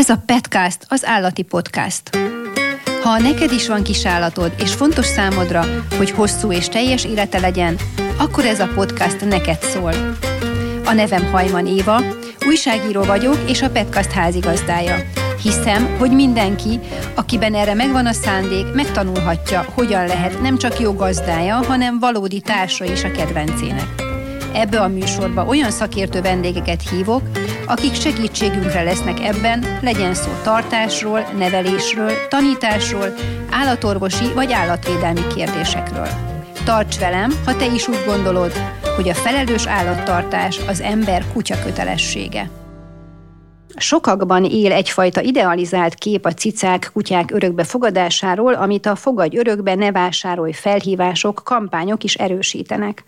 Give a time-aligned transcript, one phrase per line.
[0.00, 2.18] Ez a Petcast, az állati podcast.
[3.02, 5.64] Ha neked is van kis állatod, és fontos számodra,
[5.96, 7.76] hogy hosszú és teljes élete legyen,
[8.18, 9.92] akkor ez a podcast neked szól.
[10.84, 12.02] A nevem Hajman Éva,
[12.46, 14.96] újságíró vagyok, és a Petcast házigazdája.
[15.42, 16.80] Hiszem, hogy mindenki,
[17.14, 22.84] akiben erre megvan a szándék, megtanulhatja, hogyan lehet nem csak jó gazdája, hanem valódi társa
[22.84, 24.08] is a kedvencének.
[24.52, 27.22] Ebbe a műsorba olyan szakértő vendégeket hívok,
[27.70, 33.14] akik segítségünkre lesznek ebben, legyen szó tartásról, nevelésről, tanításról,
[33.50, 36.08] állatorvosi vagy állatvédelmi kérdésekről.
[36.64, 38.52] Tarts velem, ha te is úgy gondolod,
[38.96, 42.50] hogy a felelős állattartás az ember kutya kötelessége.
[43.76, 49.92] Sokakban él egyfajta idealizált kép a cicák, kutyák örökbe fogadásáról, amit a fogadj örökbe, ne
[49.92, 53.04] vásárolj felhívások, kampányok is erősítenek.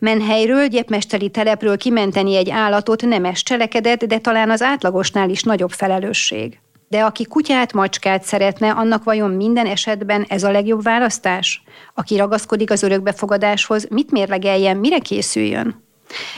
[0.00, 6.58] Menhelyről, gyepmesteri telepről kimenteni egy állatot nemes cselekedet, de talán az átlagosnál is nagyobb felelősség.
[6.88, 11.62] De aki kutyát, macskát szeretne, annak vajon minden esetben ez a legjobb választás?
[11.94, 15.89] Aki ragaszkodik az örökbefogadáshoz, mit mérlegeljen, mire készüljön?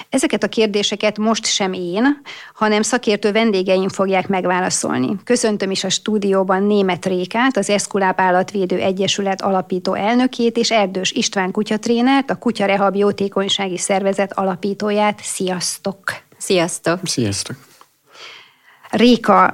[0.08, 2.20] Ezeket a kérdéseket most sem én,
[2.54, 5.16] hanem szakértő vendégeim fogják megválaszolni.
[5.24, 11.50] Köszöntöm is a stúdióban Német Rékát, az Eszkuláp Állatvédő Egyesület alapító elnökét, és Erdős István
[11.50, 15.20] kutyatrénert, a Kutya Rehab Jótékonysági Szervezet alapítóját.
[15.22, 15.98] Sziasztok!
[16.38, 16.98] Sziasztok!
[17.04, 17.56] Sziasztok!
[18.90, 19.46] Réka,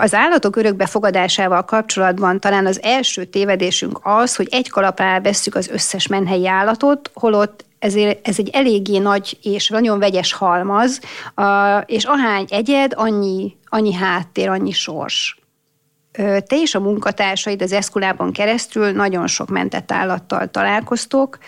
[0.00, 6.06] az állatok örökbefogadásával kapcsolatban talán az első tévedésünk az, hogy egy kalapá vesszük az összes
[6.06, 11.00] menhelyi állatot, holott ezért ez egy eléggé nagy és nagyon vegyes halmaz,
[11.84, 15.38] és ahány egyed, annyi, annyi háttér, annyi sors.
[16.12, 21.38] Te és a munkatársaid az eszkulában keresztül nagyon sok mentett állattal találkoztok.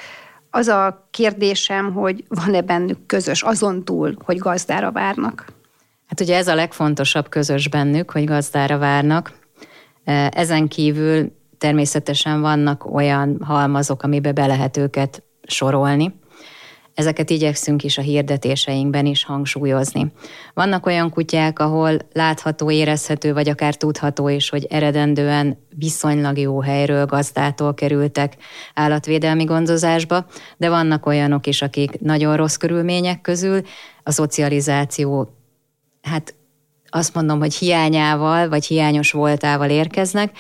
[0.51, 5.45] Az a kérdésem, hogy van-e bennük közös azon túl, hogy gazdára várnak?
[6.07, 9.33] Hát ugye ez a legfontosabb közös bennük, hogy gazdára várnak.
[10.31, 16.15] Ezen kívül természetesen vannak olyan halmazok, amibe be lehet őket sorolni.
[16.97, 20.13] Ezeket igyekszünk is a hirdetéseinkben is hangsúlyozni.
[20.55, 27.07] Vannak olyan kutyák, ahol látható, érezhető, vagy akár tudható is, hogy eredendően viszonylag jó helyről,
[27.07, 28.37] gazdától kerültek
[28.75, 30.27] állatvédelmi gondozásba,
[30.57, 33.61] de vannak olyanok is, akik nagyon rossz körülmények közül
[34.03, 35.29] a szocializáció,
[36.03, 36.35] hát
[36.89, 40.39] azt mondom, hogy hiányával, vagy hiányos voltával érkeznek,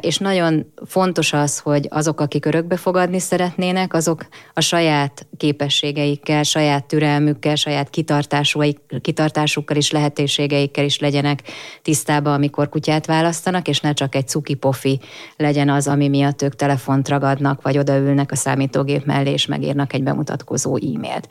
[0.00, 6.84] és nagyon fontos az, hogy azok, akik örökbe fogadni szeretnének, azok a saját képességeikkel, saját
[6.86, 7.90] türelmükkel, saját
[9.00, 11.42] kitartásukkal és lehetőségeikkel is legyenek
[11.82, 15.00] tisztában, amikor kutyát választanak, és ne csak egy cuki pofi
[15.36, 20.02] legyen az, ami miatt ők telefont ragadnak, vagy odaülnek a számítógép mellé, és megírnak egy
[20.02, 21.28] bemutatkozó e-mailt.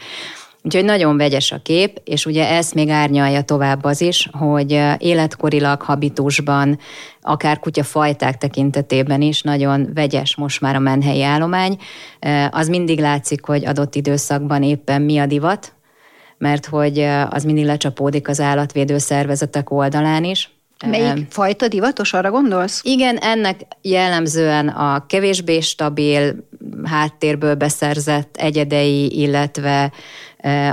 [0.63, 5.81] Úgyhogy nagyon vegyes a kép, és ugye ezt még árnyalja tovább az is, hogy életkorilag,
[5.81, 6.79] habitusban,
[7.21, 11.77] akár kutyafajták tekintetében is nagyon vegyes most már a menhelyi állomány.
[12.49, 15.73] Az mindig látszik, hogy adott időszakban éppen mi a divat,
[16.37, 20.51] mert hogy az mindig lecsapódik az állatvédő szervezetek oldalán is,
[20.85, 22.81] Melyik fajta divatos, arra gondolsz?
[22.83, 26.35] Igen, ennek jellemzően a kevésbé stabil
[26.83, 29.91] háttérből beszerzett egyedei, illetve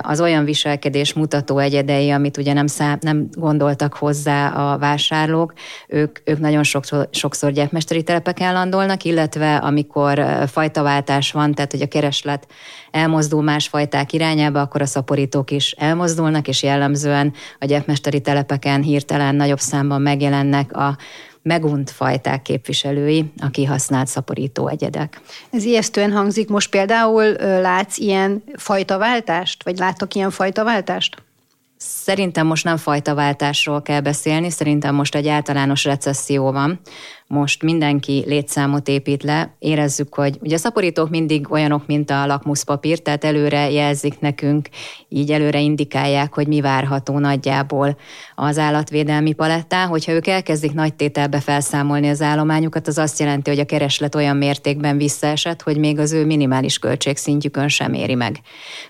[0.00, 5.52] az olyan viselkedés mutató egyedei, amit ugye nem, szám, nem gondoltak hozzá a vásárlók,
[5.88, 11.88] ők, ők nagyon sokszor, sokszor gyepmesteri telepeken landolnak, illetve amikor fajtaváltás van, tehát hogy a
[11.88, 12.46] kereslet
[12.90, 19.34] elmozdul más fajták irányába, akkor a szaporítók is elmozdulnak, és jellemzően a gyepmesteri telepeken hirtelen
[19.34, 20.96] nagyobb számban megjelennek a
[21.44, 25.20] megunt fajták képviselői, a kihasznált szaporító egyedek.
[25.50, 26.48] Ez ijesztően hangzik.
[26.48, 31.22] Most például látsz ilyen fajtaváltást, vagy láttok ilyen fajtaváltást?
[31.76, 36.80] Szerintem most nem fajtaváltásról kell beszélni, szerintem most egy általános recesszió van,
[37.26, 42.98] most mindenki létszámot épít le, érezzük, hogy ugye a szaporítók mindig olyanok, mint a lakmuszpapír,
[42.98, 44.68] tehát előre jelzik nekünk,
[45.08, 47.96] így előre indikálják, hogy mi várható nagyjából
[48.34, 49.86] az állatvédelmi palettá.
[49.86, 54.36] Hogyha ők elkezdik nagy tételbe felszámolni az állományukat, az azt jelenti, hogy a kereslet olyan
[54.36, 58.40] mértékben visszaesett, hogy még az ő minimális költségszintjükön sem éri meg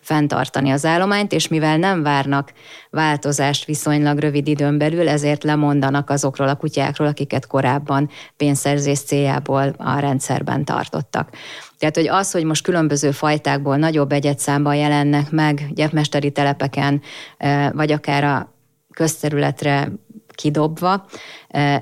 [0.01, 2.53] fenntartani az állományt, és mivel nem várnak
[2.95, 9.99] változást viszonylag rövid időn belül, ezért lemondanak azokról a kutyákról, akiket korábban pénzszerzés céljából a
[9.99, 11.31] rendszerben tartottak.
[11.79, 17.03] Tehát, hogy az, hogy most különböző fajtákból nagyobb egyetszámban jelennek meg gyepmesteri telepeken,
[17.73, 18.55] vagy akár a
[18.93, 19.93] közterületre
[20.35, 21.05] kidobva.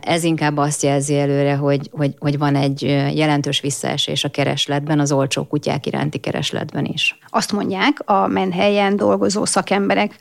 [0.00, 2.82] Ez inkább azt jelzi előre, hogy, hogy, hogy van egy
[3.14, 7.18] jelentős visszaesés a keresletben, az olcsó kutyák iránti keresletben is.
[7.28, 10.16] Azt mondják a menhelyen dolgozó szakemberek,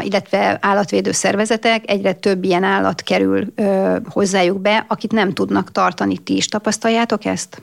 [0.00, 3.52] illetve állatvédő szervezetek, egyre több ilyen állat kerül
[4.08, 6.18] hozzájuk be, akit nem tudnak tartani.
[6.18, 7.62] Ti is tapasztaljátok ezt?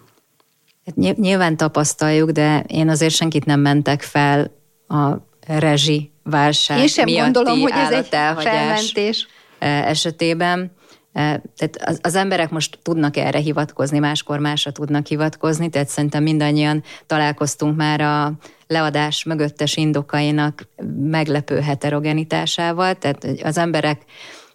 [0.85, 4.51] Hát nyilván tapasztaljuk, de én azért senkit nem mentek fel
[4.87, 5.15] a
[5.47, 8.07] rezsi válság Én sem gondolom, hogy ez egy
[8.37, 9.27] felmentés.
[9.65, 10.71] Esetében.
[11.13, 16.83] Tehát az, az emberek most tudnak erre hivatkozni, máskor másra tudnak hivatkozni, tehát szerintem mindannyian
[17.05, 18.33] találkoztunk már a
[18.67, 20.67] leadás mögöttes indokainak
[20.99, 24.01] meglepő heterogenitásával, tehát az emberek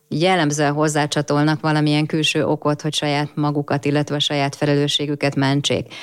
[0.08, 5.94] jellemzően hozzácsatolnak valamilyen külső okot, hogy saját magukat, illetve a saját felelősségüket mentsék.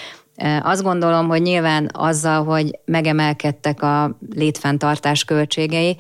[0.62, 5.98] Azt gondolom, hogy nyilván azzal, hogy megemelkedtek a létfenntartás költségei,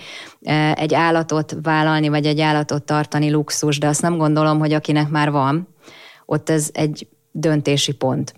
[0.74, 5.31] egy állatot vállalni, vagy egy állatot tartani luxus, de azt nem gondolom, hogy akinek már
[5.31, 5.68] van,
[6.25, 8.34] ott ez egy döntési pont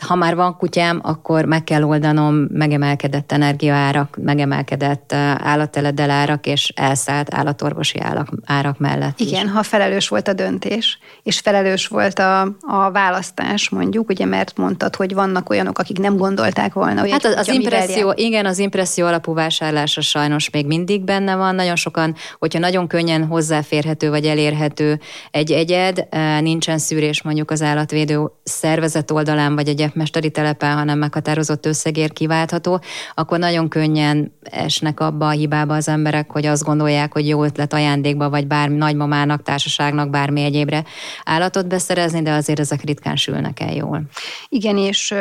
[0.00, 7.34] ha már van kutyám, akkor meg kell oldanom megemelkedett energiaárak, megemelkedett állatteledel árak és elszállt
[7.34, 9.52] állatorvosi árak, árak mellett Igen, is.
[9.52, 14.96] ha felelős volt a döntés, és felelős volt a, a választás, mondjuk, ugye, mert mondtad,
[14.96, 19.06] hogy vannak olyanok, akik nem gondolták volna, hogy Hát az, az impresszió, igen, az impresszió
[19.06, 21.54] alapú vásárlása sajnos még mindig benne van.
[21.54, 25.00] Nagyon sokan, hogyha nagyon könnyen hozzáférhető vagy elérhető
[25.30, 26.08] egy egyed,
[26.40, 32.80] nincsen szűrés mondjuk az állatvédő szervezet oldalán, vagy egy mesteri telepen, hanem meghatározott összegért kiváltható,
[33.14, 37.72] akkor nagyon könnyen esnek abba a hibába az emberek, hogy azt gondolják, hogy jó ötlet
[37.72, 40.84] ajándékba, vagy bármi nagymamának, társaságnak, bármi egyébre
[41.24, 44.02] állatot beszerezni, de azért ezek ritkán sülnek el jól.
[44.48, 45.14] Igen, és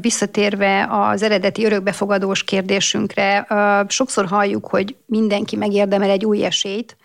[0.00, 3.46] visszatérve az eredeti örökbefogadós kérdésünkre,
[3.88, 6.96] sokszor halljuk, hogy mindenki megérdemel egy új esélyt,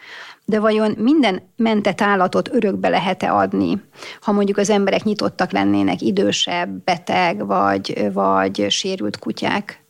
[0.45, 3.81] de vajon minden mentett állatot örökbe lehet-e adni,
[4.21, 9.83] ha mondjuk az emberek nyitottak lennének idősebb, beteg vagy, vagy sérült kutyák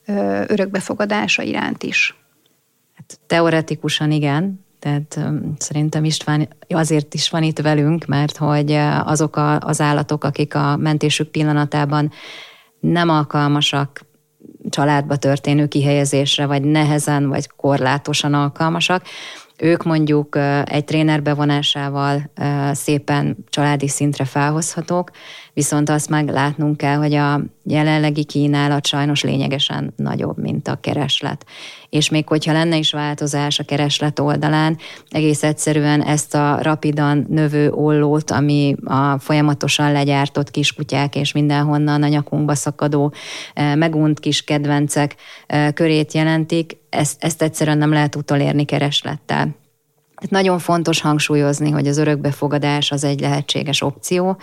[0.47, 2.15] örökbefogadása iránt is?
[2.95, 5.19] Hát, teoretikusan igen, tehát
[5.57, 8.71] szerintem István azért is van itt velünk, mert hogy
[9.03, 12.11] azok a, az állatok, akik a mentésük pillanatában
[12.79, 14.05] nem alkalmasak
[14.69, 19.03] családba történő kihelyezésre, vagy nehezen, vagy korlátosan alkalmasak,
[19.61, 22.31] ők mondjuk egy tréner bevonásával
[22.71, 25.11] szépen családi szintre felhozhatók,
[25.53, 31.45] viszont azt meg látnunk kell, hogy a jelenlegi kínálat sajnos lényegesen nagyobb, mint a kereslet.
[31.89, 34.77] És még hogyha lenne is változás a kereslet oldalán,
[35.09, 42.07] egész egyszerűen ezt a rapidan növő ollót, ami a folyamatosan legyártott kiskutyák és mindenhonnan a
[42.07, 43.13] nyakunkba szakadó
[43.75, 45.15] megunt kis kedvencek
[45.73, 49.59] körét jelentik, ezt, ezt egyszerűen nem lehet utolérni kereslettel.
[50.29, 54.37] Nagyon fontos hangsúlyozni, hogy az örökbefogadás az egy lehetséges opció,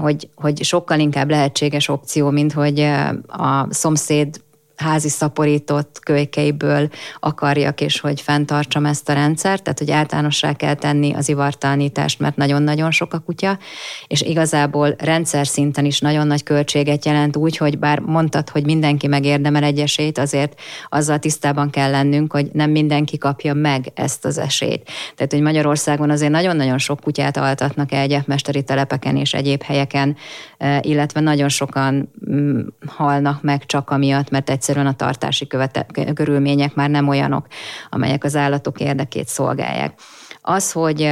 [0.00, 2.80] hogy, hogy sokkal inkább lehetséges opció, mint hogy
[3.26, 4.40] a szomszéd
[4.82, 6.88] házi szaporított kölykeiből
[7.20, 12.36] akarjak, és hogy fenntartsam ezt a rendszert, tehát hogy általánossá kell tenni az ivartalanítást, mert
[12.36, 13.58] nagyon-nagyon sok a kutya,
[14.06, 19.06] és igazából rendszer szinten is nagyon nagy költséget jelent úgy, hogy bár mondtad, hogy mindenki
[19.06, 24.38] megérdemel egy esélyt, azért azzal tisztában kell lennünk, hogy nem mindenki kapja meg ezt az
[24.38, 24.90] esélyt.
[25.14, 30.16] Tehát, hogy Magyarországon azért nagyon-nagyon sok kutyát altatnak el egyetmesteri telepeken és egyéb helyeken,
[30.58, 35.86] eh, illetve nagyon sokan mm, halnak meg csak amiatt, mert egyszer egyszerűen a tartási követe,
[36.14, 37.46] körülmények már nem olyanok,
[37.90, 40.00] amelyek az állatok érdekét szolgálják.
[40.42, 41.10] Az, hogy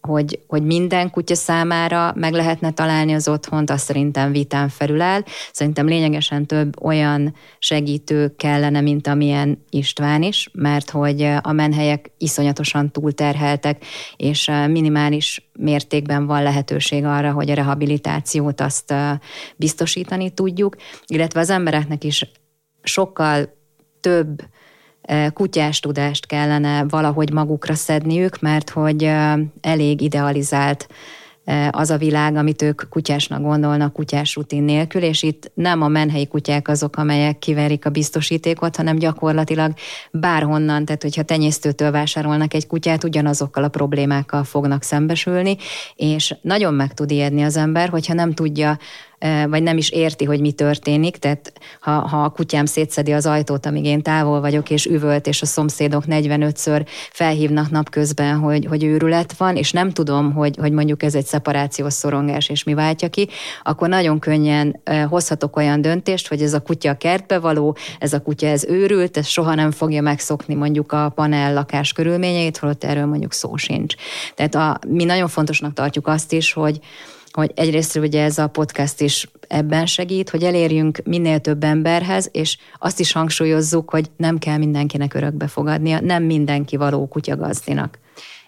[0.00, 5.22] hogy, hogy minden kutya számára meg lehetne találni az otthont, azt szerintem vitán felül áll.
[5.52, 12.90] Szerintem lényegesen több olyan segítő kellene, mint amilyen István is, mert hogy a menhelyek iszonyatosan
[12.90, 13.84] túlterheltek,
[14.16, 18.94] és minimális mértékben van lehetőség arra, hogy a rehabilitációt azt
[19.56, 20.76] biztosítani tudjuk,
[21.06, 22.30] illetve az embereknek is
[22.82, 23.56] sokkal
[24.00, 24.42] több
[25.32, 29.12] kutyás tudást kellene valahogy magukra szedniük, mert hogy
[29.60, 30.88] elég idealizált
[31.70, 36.26] az a világ, amit ők kutyásnak gondolnak kutyás rutin nélkül, és itt nem a menhelyi
[36.26, 39.72] kutyák azok, amelyek kiverik a biztosítékot, hanem gyakorlatilag
[40.10, 45.56] bárhonnan, tehát hogyha tenyésztőtől vásárolnak egy kutyát, ugyanazokkal a problémákkal fognak szembesülni,
[45.94, 48.78] és nagyon meg tud ijedni az ember, hogyha nem tudja
[49.48, 53.66] vagy nem is érti, hogy mi történik, tehát ha, ha a kutyám szétszedi az ajtót,
[53.66, 59.32] amíg én távol vagyok, és üvölt, és a szomszédok 45-ször felhívnak napközben, hogy, hogy őrület
[59.36, 63.28] van, és nem tudom, hogy, hogy mondjuk ez egy szeparációs szorongás, és mi váltja ki,
[63.62, 68.46] akkor nagyon könnyen hozhatok olyan döntést, hogy ez a kutya kertbe való, ez a kutya
[68.46, 73.32] ez őrült, ez soha nem fogja megszokni mondjuk a panel lakás körülményeit, holott erről mondjuk
[73.32, 73.94] szó sincs.
[74.34, 76.80] Tehát a, mi nagyon fontosnak tartjuk azt is, hogy,
[77.32, 82.56] hogy egyrészt ugye ez a podcast is ebben segít, hogy elérjünk minél több emberhez, és
[82.78, 87.98] azt is hangsúlyozzuk, hogy nem kell mindenkinek örökbe fogadnia, nem mindenki való kutyagazdinak.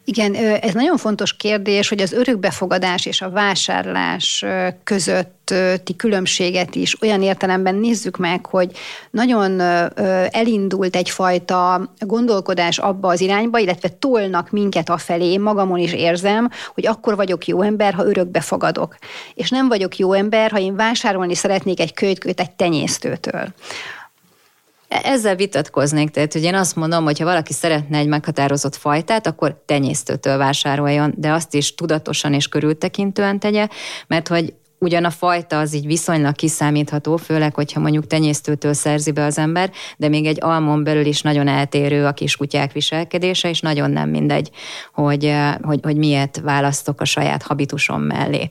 [0.05, 4.45] Igen, ez nagyon fontos kérdés, hogy az örökbefogadás és a vásárlás
[4.85, 8.71] közötti különbséget is olyan értelemben nézzük meg, hogy
[9.11, 9.61] nagyon
[10.31, 16.87] elindult egyfajta gondolkodás abba az irányba, illetve tolnak minket afelé, én magamon is érzem, hogy
[16.87, 18.97] akkor vagyok jó ember, ha örökbefogadok.
[19.35, 23.49] És nem vagyok jó ember, ha én vásárolni szeretnék egy kölykőt egy tenyésztőtől.
[25.03, 29.63] Ezzel vitatkoznék, tehát hogy én azt mondom, hogy ha valaki szeretne egy meghatározott fajtát, akkor
[29.67, 33.69] tenyésztőtől vásároljon, de azt is tudatosan és körültekintően tegye,
[34.07, 39.25] mert hogy ugyan a fajta az így viszonylag kiszámítható, főleg, hogyha mondjuk tenyésztőtől szerzi be
[39.25, 43.91] az ember, de még egy almon belül is nagyon eltérő a kiskutyák viselkedése, és nagyon
[43.91, 44.51] nem mindegy,
[44.93, 48.49] hogy, eh, hogy, hogy miért választok a saját habitusom mellé.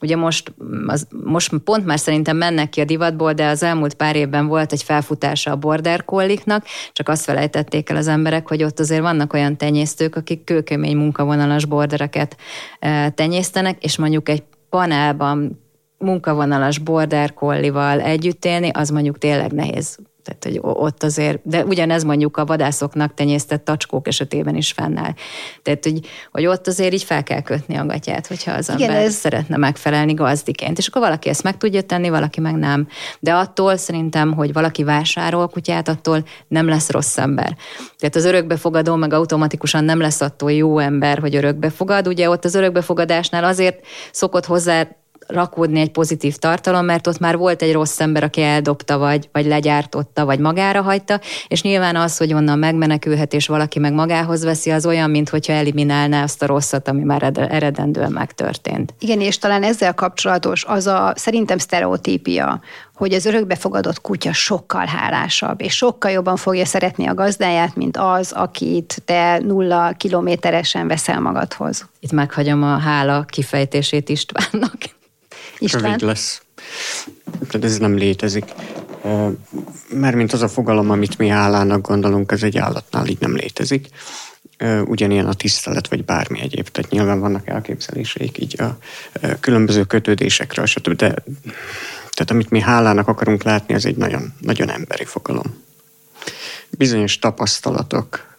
[0.00, 0.54] Ugye most,
[0.86, 4.72] az, most pont már szerintem mennek ki a divatból, de az elmúlt pár évben volt
[4.72, 9.32] egy felfutása a border kolliknak, csak azt felejtették el az emberek, hogy ott azért vannak
[9.32, 12.36] olyan tenyésztők, akik kőkemény munkavonalas bordereket
[12.78, 15.60] e, tenyésztenek, és mondjuk egy panelban
[15.98, 19.98] munkavonalas border kollival együtt élni, az mondjuk tényleg nehéz
[20.28, 25.12] tehát, hogy ott azért, de ugyanez mondjuk a vadászoknak tenyésztett tacskók esetében is fennáll.
[25.62, 26.00] Tehát, hogy,
[26.32, 29.14] hogy ott azért így fel kell kötni a gatyát, hogyha az Igen, ember ez...
[29.14, 30.78] szeretne megfelelni gazdiként.
[30.78, 32.88] És akkor valaki ezt meg tudja tenni, valaki meg nem.
[33.20, 37.56] De attól szerintem, hogy valaki vásárol kutyát, attól nem lesz rossz ember.
[37.98, 42.08] Tehát az örökbefogadó meg automatikusan nem lesz attól jó ember, hogy örökbefogad.
[42.08, 44.88] Ugye ott az örökbefogadásnál azért szokott hozzá
[45.28, 49.46] rakódni egy pozitív tartalom, mert ott már volt egy rossz ember, aki eldobta, vagy, vagy
[49.46, 54.70] legyártotta, vagy magára hagyta, és nyilván az, hogy onnan megmenekülhet, és valaki meg magához veszi,
[54.70, 58.94] az olyan, mint hogyha eliminálná azt a rosszat, ami már eredendően megtörtént.
[58.98, 62.60] Igen, és talán ezzel kapcsolatos az a szerintem sztereotípia,
[62.94, 68.32] hogy az örökbefogadott kutya sokkal hálásabb, és sokkal jobban fogja szeretni a gazdáját, mint az,
[68.32, 71.88] akit te nulla kilométeresen veszel magadhoz.
[72.00, 74.96] Itt meghagyom a hála kifejtését Istvánnak.
[75.58, 75.82] István?
[75.82, 76.42] Rövid lesz.
[77.48, 78.44] Tehát ez nem létezik.
[79.88, 83.88] Mert mint az a fogalom, amit mi állának gondolunk, ez egy állatnál így nem létezik.
[84.84, 86.68] Ugyanilyen a tisztelet, vagy bármi egyéb.
[86.68, 88.78] Tehát nyilván vannak elképzeléseik így a
[89.40, 90.96] különböző kötődésekről, stb.
[90.96, 91.14] De
[92.10, 95.62] tehát amit mi hálának akarunk látni, az egy nagyon, nagyon emberi fogalom.
[96.70, 98.36] Bizonyos tapasztalatok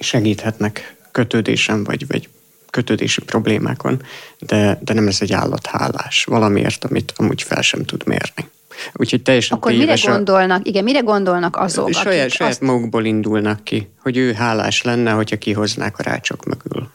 [0.00, 2.28] segíthetnek kötődésen, vagy, vagy
[2.72, 4.02] kötődési problémákon,
[4.38, 6.24] de, de nem ez egy állathálás.
[6.24, 8.50] Valamiért, amit amúgy fel sem tud mérni.
[8.92, 10.68] Úgyhogy teljesen Akkor mire gondolnak, a...
[10.68, 12.60] igen, mire gondolnak azok, saját, akik saját azt...
[12.60, 16.90] magukból indulnak ki, hogy ő hálás lenne, hogyha kihoznák a rácsok mögül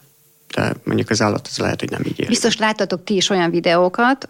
[0.55, 2.27] de mondjuk az állat az lehet, hogy nem így ér.
[2.27, 4.23] Biztos láttatok ti is olyan videókat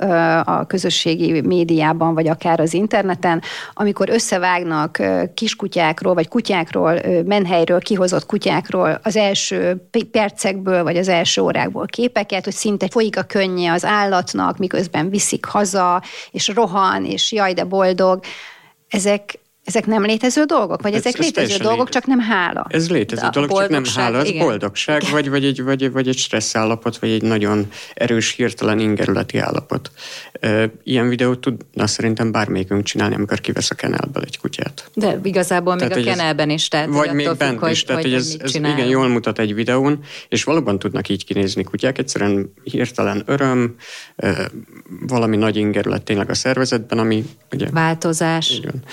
[0.43, 3.41] a közösségi médiában, vagy akár az interneten,
[3.73, 5.01] amikor összevágnak
[5.33, 12.53] kiskutyákról, vagy kutyákról, menhelyről kihozott kutyákról az első percekből, vagy az első órákból képeket, hogy
[12.53, 18.19] szinte folyik a könnye az állatnak, miközben viszik haza, és rohan, és jaj, de boldog.
[18.89, 20.81] Ezek, ezek nem létező dolgok?
[20.81, 21.99] Vagy ez, ezek ez létező dolgok, létező.
[21.99, 22.65] csak nem hála?
[22.69, 24.17] Ez létező dolog, csak nem hála.
[24.17, 24.45] Ez igen.
[24.45, 29.37] boldogság, vagy, vagy, egy, vagy, vagy egy stressz állapot, vagy egy nagyon erős, hirtelen ingerületi
[29.37, 29.91] állapot.
[30.83, 34.89] Ilyen videót tudna szerintem bármelyikünk csinálni, amikor kivesz a kenelből egy kutyát.
[34.93, 36.67] De igazából tehát, még a kenelben is.
[36.67, 37.83] Tehát vagy még bent függ, is.
[37.83, 41.63] Tehát, hogy, hogy ez, ez igen, jól mutat egy videón, és valóban tudnak így kinézni
[41.63, 41.97] kutyák.
[41.97, 43.75] Egyszerűen hirtelen öröm,
[45.07, 47.67] valami nagy ingerület tényleg a szervezetben, ami ugye...
[47.71, 48.57] Változás.
[48.57, 48.83] Igen.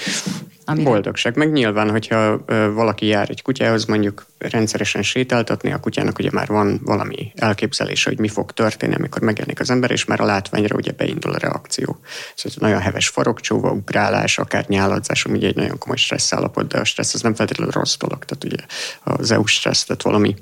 [0.64, 0.88] Amire...
[0.90, 1.36] Boldogság.
[1.36, 2.44] Meg nyilván, hogyha
[2.74, 8.18] valaki jár egy kutyához, mondjuk rendszeresen sétáltatni, a kutyának ugye már van valami elképzelése, hogy
[8.18, 11.98] mi fog történni, amikor megjelenik az ember, és már a látványra ugye beindul a reakció.
[12.34, 16.78] Szóval nagyon heves farokcsóva, ugrálás, akár nyáladzás, ami ugye egy nagyon komoly stressz állapot, de
[16.78, 18.24] a stressz az nem feltétlenül rossz dolog.
[18.24, 18.64] Tehát ugye
[19.02, 20.34] az EU stressz, tehát valami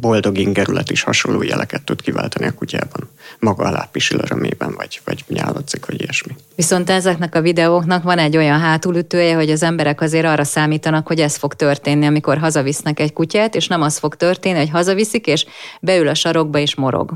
[0.00, 3.08] boldog ingerület is hasonló jeleket tud kiváltani a kutyában.
[3.38, 6.36] Maga alá pisil örömében, vagy, vagy nyálatszik, vagy ilyesmi.
[6.56, 11.20] Viszont ezeknek a videóknak van egy olyan hátulütője, hogy az emberek azért arra számítanak, hogy
[11.20, 15.46] ez fog történni, amikor hazavisznek egy kutyát, és nem az fog történni, hogy hazaviszik, és
[15.80, 17.12] beül a sarokba és morog.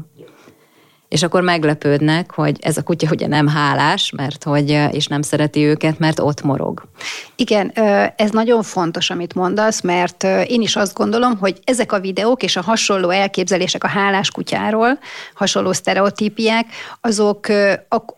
[1.13, 5.65] És akkor meglepődnek, hogy ez a kutya ugye nem hálás, mert hogy, és nem szereti
[5.65, 6.83] őket, mert ott morog.
[7.37, 7.69] Igen,
[8.17, 12.57] ez nagyon fontos, amit mondasz, mert én is azt gondolom, hogy ezek a videók és
[12.57, 14.99] a hasonló elképzelések a hálás kutyáról,
[15.35, 16.67] hasonló sztereotípiák,
[17.01, 17.47] azok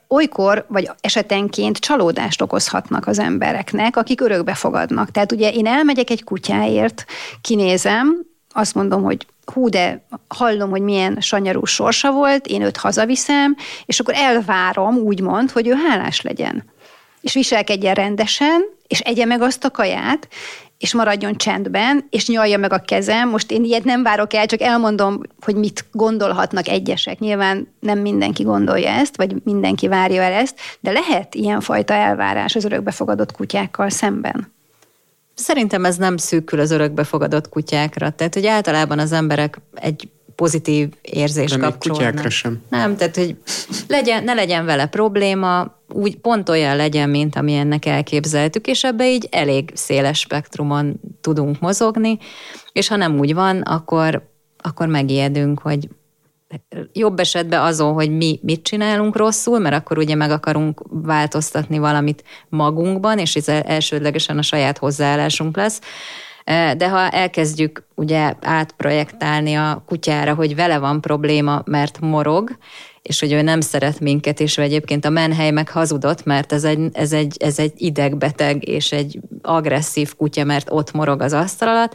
[0.08, 5.10] olykor, vagy esetenként csalódást okozhatnak az embereknek, akik örökbe fogadnak.
[5.10, 7.04] Tehát ugye én elmegyek egy kutyáért,
[7.40, 13.56] kinézem, azt mondom, hogy hú, de hallom, hogy milyen sanyarú sorsa volt, én őt hazaviszem,
[13.86, 16.64] és akkor elvárom, úgymond, hogy ő hálás legyen.
[17.20, 20.28] És viselkedjen rendesen, és egye meg azt a kaját,
[20.78, 23.28] és maradjon csendben, és nyalja meg a kezem.
[23.28, 27.18] Most én ilyet nem várok el, csak elmondom, hogy mit gondolhatnak egyesek.
[27.18, 32.64] Nyilván nem mindenki gondolja ezt, vagy mindenki várja el ezt, de lehet ilyenfajta elvárás az
[32.64, 34.53] örökbefogadott kutyákkal szemben.
[35.34, 38.10] Szerintem ez nem szűkül az örökbefogadott kutyákra.
[38.10, 42.00] Tehát, hogy általában az emberek egy pozitív érzés De kapcsolnak.
[42.00, 42.62] kutyákra sem.
[42.68, 43.36] Nem, tehát, hogy
[43.88, 49.10] legyen, ne legyen vele probléma, úgy pont olyan legyen, mint ami ennek elképzeltük, és ebbe
[49.10, 52.18] így elég széles spektrumon tudunk mozogni,
[52.72, 55.88] és ha nem úgy van, akkor, akkor megijedünk, hogy
[56.92, 62.24] jobb esetben azon, hogy mi mit csinálunk rosszul, mert akkor ugye meg akarunk változtatni valamit
[62.48, 65.80] magunkban, és ez elsődlegesen a saját hozzáállásunk lesz.
[66.76, 72.56] De ha elkezdjük ugye átprojektálni a kutyára, hogy vele van probléma, mert morog,
[73.02, 76.88] és hogy ő nem szeret minket, és egyébként a menhely meg hazudott, mert ez egy,
[76.92, 81.94] ez egy, ez egy idegbeteg és egy agresszív kutya, mert ott morog az asztal alatt,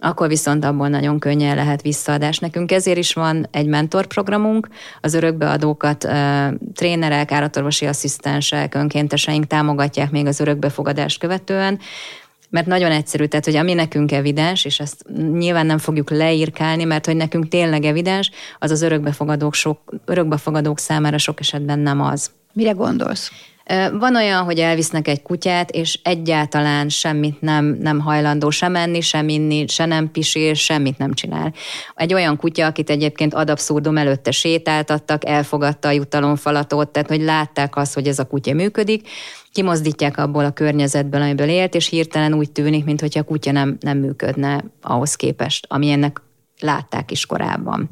[0.00, 2.38] akkor viszont abból nagyon könnyen lehet visszaadás.
[2.38, 4.68] Nekünk ezért is van egy mentorprogramunk,
[5.00, 6.08] az örökbeadókat
[6.74, 11.78] trénerek, állatorvosi asszisztensek, önkénteseink támogatják még az örökbefogadást követően,
[12.50, 17.06] mert nagyon egyszerű, tehát hogy ami nekünk evidens, és ezt nyilván nem fogjuk leírkálni, mert
[17.06, 22.30] hogy nekünk tényleg evidens, az az örökbefogadók, sok, örökbefogadók számára sok esetben nem az.
[22.52, 23.32] Mire gondolsz?
[23.92, 29.28] Van olyan, hogy elvisznek egy kutyát, és egyáltalán semmit nem, nem hajlandó sem enni, sem
[29.28, 31.52] inni, se nem pisér, semmit nem csinál.
[31.94, 37.76] Egy olyan kutya, akit egyébként ad abszurdum előtte sétáltattak, elfogadta a jutalomfalatot, tehát hogy látták
[37.76, 39.08] azt, hogy ez a kutya működik,
[39.52, 43.98] kimozdítják abból a környezetből, amiből élt, és hirtelen úgy tűnik, mintha a kutya nem, nem
[43.98, 46.22] működne ahhoz képest, ami ennek
[46.60, 47.90] látták is korábban.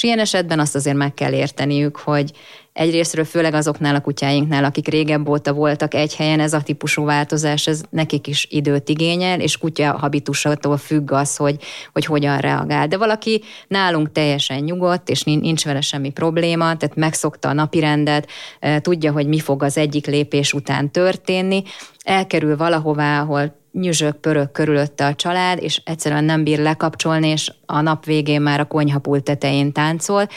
[0.00, 2.32] És ilyen esetben azt azért meg kell érteniük, hogy
[2.72, 7.66] egyrésztről főleg azoknál a kutyáinknál, akik régebb óta voltak egy helyen, ez a típusú változás,
[7.66, 11.56] ez nekik is időt igényel, és kutya habitusától függ az, hogy,
[11.92, 12.86] hogy hogyan reagál.
[12.88, 18.28] De valaki nálunk teljesen nyugodt, és nincs vele semmi probléma, tehát megszokta a napirendet,
[18.60, 21.62] e, tudja, hogy mi fog az egyik lépés után történni,
[22.04, 27.80] elkerül valahová, ahol nyüzsök, pörög körülötte a család, és egyszerűen nem bír lekapcsolni, és a
[27.80, 30.28] nap végén már a konyhapult tetején táncol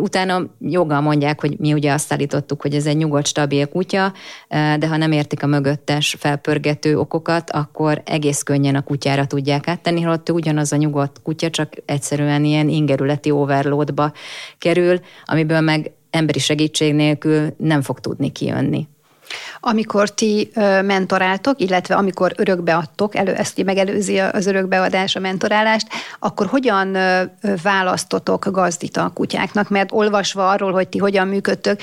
[0.00, 4.12] utána joggal mondják, hogy mi ugye azt állítottuk, hogy ez egy nyugodt, stabil kutya,
[4.48, 10.00] de ha nem értik a mögöttes felpörgető okokat, akkor egész könnyen a kutyára tudják áttenni,
[10.00, 14.12] holott ugyanaz a nyugodt kutya, csak egyszerűen ilyen ingerületi overloadba
[14.58, 18.88] kerül, amiből meg emberi segítség nélkül nem fog tudni kijönni.
[19.60, 20.50] Amikor ti
[20.82, 25.86] mentoráltok, illetve amikor örökbeadtok, elő, ezt megelőzi az örökbeadás, a mentorálást,
[26.18, 26.96] akkor hogyan
[27.62, 29.68] választotok gazdita a kutyáknak?
[29.68, 31.80] Mert olvasva arról, hogy ti hogyan működtök,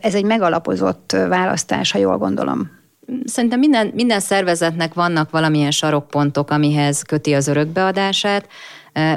[0.00, 2.78] ez egy megalapozott választás, ha jól gondolom.
[3.24, 8.46] Szerintem minden, minden szervezetnek vannak valamilyen sarokpontok, amihez köti az örökbeadását.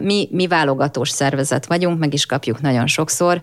[0.02, 3.42] Mi, mi válogatós szervezet vagyunk, meg is kapjuk nagyon sokszor.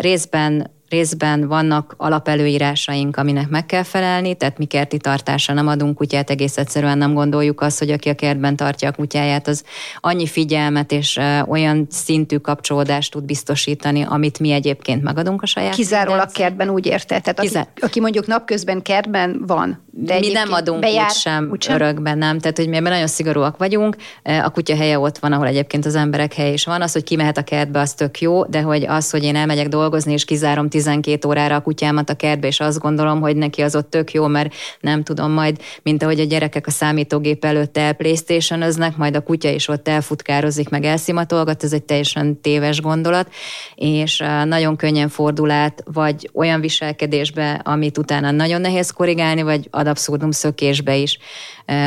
[0.00, 6.30] Részben részben vannak alapelőírásaink, aminek meg kell felelni, tehát mi kerti tartásra nem adunk kutyát,
[6.30, 9.64] egész egyszerűen nem gondoljuk azt, hogy aki a kertben tartja a kutyáját, az
[10.00, 16.32] annyi figyelmet és olyan szintű kapcsolódást tud biztosítani, amit mi egyébként megadunk a saját Kizárólag
[16.32, 21.06] kertben úgy érte, tehát aki, aki mondjuk napközben kertben van, de mi nem adunk bejár,
[21.06, 22.38] úgysem, úgysem örökben, nem.
[22.38, 23.96] Tehát, hogy mi ebben nagyon szigorúak vagyunk.
[24.22, 26.82] A kutya helye ott van, ahol egyébként az emberek helye is van.
[26.82, 30.12] Az, hogy kimehet a kertbe, az tök jó, de hogy az, hogy én elmegyek dolgozni,
[30.12, 33.90] és kizárom 12 órára a kutyámat a kertbe, és azt gondolom, hogy neki az ott
[33.90, 38.92] tök jó, mert nem tudom majd, mint ahogy a gyerekek a számítógép előtt el playstation
[38.96, 43.32] majd a kutya is ott elfutkározik, meg elszimatolgat, ez egy teljesen téves gondolat,
[43.74, 49.86] és nagyon könnyen fordul át, vagy olyan viselkedésbe, amit utána nagyon nehéz korrigálni, vagy ad
[49.86, 51.18] abszurdum szökésbe is.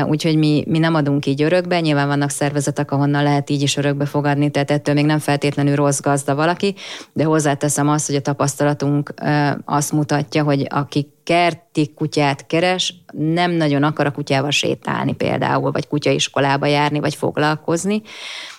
[0.05, 4.05] Úgyhogy mi, mi nem adunk így örökbe, nyilván vannak szervezetek, ahonnan lehet így is örökbe
[4.05, 6.75] fogadni, tehát ettől még nem feltétlenül rossz gazda valaki,
[7.13, 9.13] de hozzáteszem azt, hogy a tapasztalatunk
[9.65, 15.87] azt mutatja, hogy aki kerti kutyát keres, nem nagyon akar a kutyával sétálni például, vagy
[15.87, 18.01] kutyaiskolába járni, vagy foglalkozni,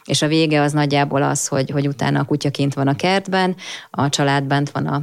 [0.05, 3.57] és a vége az nagyjából az, hogy, hogy utána a kutya kint van a kertben,
[3.91, 5.03] a család bent van a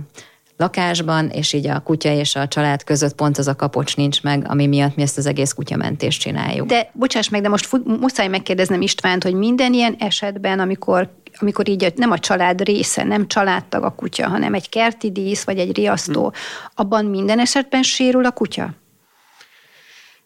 [0.58, 4.46] lakásban, és így a kutya és a család között pont az a kapocs nincs meg,
[4.48, 6.68] ami miatt mi ezt az egész kutyamentést csináljuk.
[6.68, 11.94] De bocsáss meg, de most muszáj megkérdeznem Istvánt, hogy minden ilyen esetben, amikor amikor így
[11.96, 16.34] nem a család része, nem családtag a kutya, hanem egy kerti dísz vagy egy riasztó,
[16.76, 18.74] abban minden esetben sérül a kutya?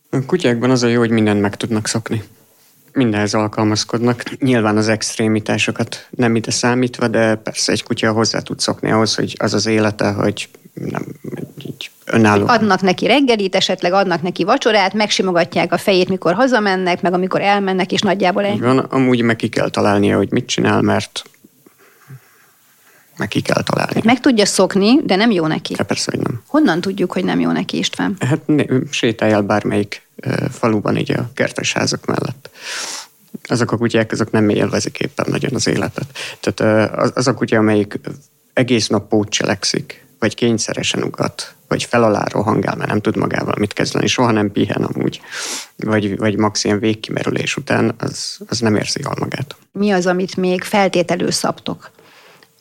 [0.10, 2.24] A kutyákban az a jó, hogy mindent meg tudnak szokni
[2.94, 4.24] mindenhez alkalmazkodnak.
[4.40, 9.36] Nyilván az extrémitásokat nem ide számítva, de persze egy kutya hozzá tud szokni ahhoz, hogy
[9.40, 11.06] az az élete, hogy nem,
[11.66, 12.48] így önálló.
[12.48, 17.92] Adnak neki reggelit, esetleg adnak neki vacsorát, megsimogatják a fejét, mikor hazamennek, meg amikor elmennek,
[17.92, 18.60] és nagyjából egy.
[18.60, 21.24] Van, amúgy meg ki kell találnia, hogy mit csinál, mert
[23.20, 23.94] meg ki kell találni.
[23.94, 25.74] Hát meg tudja szokni, de nem jó neki.
[25.78, 26.42] Ja, persze, hogy nem.
[26.48, 28.16] Honnan tudjuk, hogy nem jó neki, István?
[28.20, 28.42] Hát
[28.90, 30.08] sétálj el bármelyik
[30.52, 32.50] faluban, így a kertes házak mellett.
[33.44, 36.06] Azok a kutyák, azok nem élvezik éppen nagyon az életet.
[36.40, 38.00] Tehát az, az a kutya, amelyik
[38.54, 43.74] egész nap pót cselekszik, vagy kényszeresen ugat, vagy felalá rohangál, mert nem tud magával mit
[43.74, 45.22] kezdeni, soha nem pihen amúgy,
[45.76, 49.56] vagy, vagy max ilyen végkimerülés után, az, az nem érzi jól magát.
[49.72, 51.92] Mi az, amit még feltételül szabtok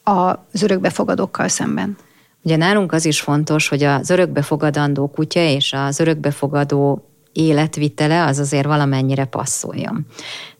[0.08, 1.96] az örökbefogadókkal szemben?
[2.42, 8.66] Ugye nálunk az is fontos, hogy az örökbefogadandó kutya és az örökbefogadó életvitele az azért
[8.66, 10.06] valamennyire passzoljon.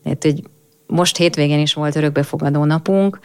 [0.03, 0.43] Tehát, hogy
[0.87, 3.19] most hétvégén is volt örökbefogadó napunk,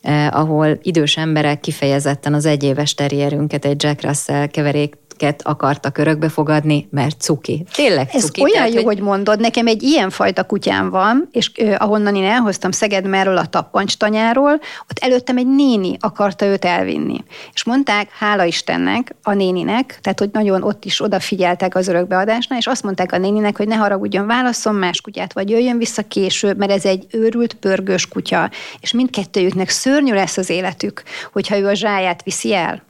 [0.00, 6.28] eh, ahol idős emberek kifejezetten az egyéves terrierünket egy Jack Russell keverék gyermeket akartak örökbe
[6.28, 7.64] fogadni, mert cuki.
[7.72, 8.40] Tényleg cuki.
[8.40, 8.84] Ez olyan tehát, jó, hogy...
[8.84, 9.40] hogy mondod.
[9.40, 14.52] Nekem egy ilyen fajta kutyám van, és ahonnan én elhoztam Szegedmerről a tappancstanyáról,
[14.90, 17.24] ott előttem egy néni akarta őt elvinni.
[17.52, 22.66] És mondták, hála Istennek, a néninek, tehát hogy nagyon ott is odafigyeltek az örökbeadásnál, és
[22.66, 26.70] azt mondták a néninek, hogy ne haragudjon, válasszon más kutyát, vagy jöjjön vissza később, mert
[26.70, 31.02] ez egy őrült, pörgős kutya, és mindkettőjüknek szörnyű lesz az életük,
[31.32, 32.88] hogyha ő a zsáját viszi el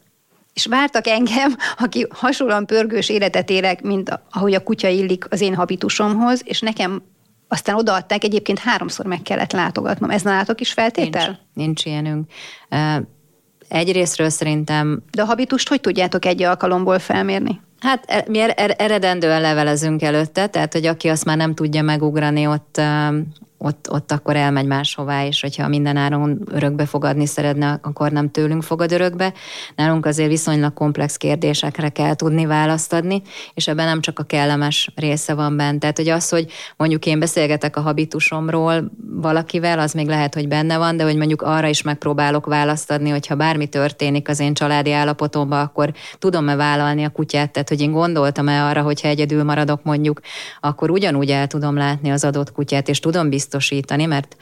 [0.53, 5.55] és vártak engem, aki hasonlóan pörgős életet élek, mint ahogy a kutya illik az én
[5.55, 7.03] habitusomhoz, és nekem
[7.49, 10.11] aztán odaadták, egyébként háromszor meg kellett látogatnom.
[10.11, 11.27] Ez nálatok is feltétel?
[11.27, 12.31] Nincs, nincs ilyenünk.
[13.69, 15.03] Egyrésztről szerintem...
[15.11, 17.61] De a habitust hogy tudjátok egy alkalomból felmérni?
[17.81, 21.83] Hát e, mi er, er, eredendően levelezünk előtte, tehát hogy aki azt már nem tudja
[21.83, 22.81] megugrani, ott
[23.63, 28.63] ott, ott akkor elmegy máshová, és hogyha minden áron örökbe fogadni szeretne, akkor nem tőlünk
[28.63, 29.33] fogad örökbe.
[29.77, 33.23] Nálunk azért viszonylag komplex kérdésekre kell tudni választ adni,
[33.55, 35.81] és ebben nem csak a kellemes része van bent.
[35.81, 36.47] Tehát, hogy az, hogy
[36.77, 41.43] mondjuk én beszélgetek a habitusomról valakivel, az még lehet, hogy benne van, de hogy mondjuk
[41.43, 47.05] arra is megpróbálok választ adni, hogyha bármi történik az én családi állapotomban, akkor tudom-e vállalni
[47.05, 50.21] a kutyát, tehát hogy én gondoltam-e arra, hogyha egyedül maradok mondjuk,
[50.61, 54.37] akkor ugyanúgy el tudom látni az adott kutyát, és tudom biztos biztosítani, mert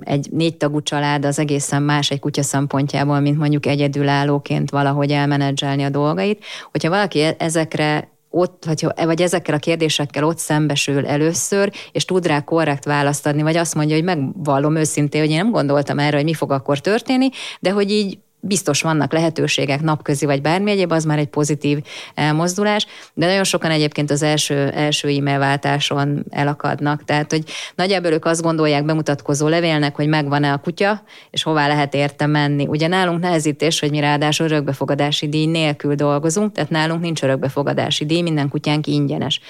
[0.00, 5.82] egy négy tagú család az egészen más egy kutya szempontjából, mint mondjuk egyedülállóként valahogy elmenedzselni
[5.82, 6.44] a dolgait.
[6.70, 12.26] Hogyha valaki e-, ezekre ott, vagy, vagy ezekkel a kérdésekkel ott szembesül először, és tud
[12.26, 16.16] rá korrekt választ adni, vagy azt mondja, hogy megvallom őszintén, hogy én nem gondoltam erre,
[16.16, 17.28] hogy mi fog akkor történni,
[17.60, 21.78] de hogy így biztos vannak lehetőségek napközi vagy bármi egyéb, az már egy pozitív
[22.14, 28.24] elmozdulás, de nagyon sokan egyébként az első, első e-mail váltáson elakadnak, tehát hogy nagyjából ők
[28.24, 32.66] azt gondolják bemutatkozó levélnek, hogy megvan-e a kutya, és hová lehet érte menni.
[32.66, 38.22] Ugye nálunk nehezítés, hogy mi ráadásul örökbefogadási díj nélkül dolgozunk, tehát nálunk nincs örökbefogadási díj,
[38.22, 39.40] minden kutyánk ingyenes.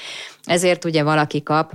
[0.45, 1.73] Ezért ugye valaki kap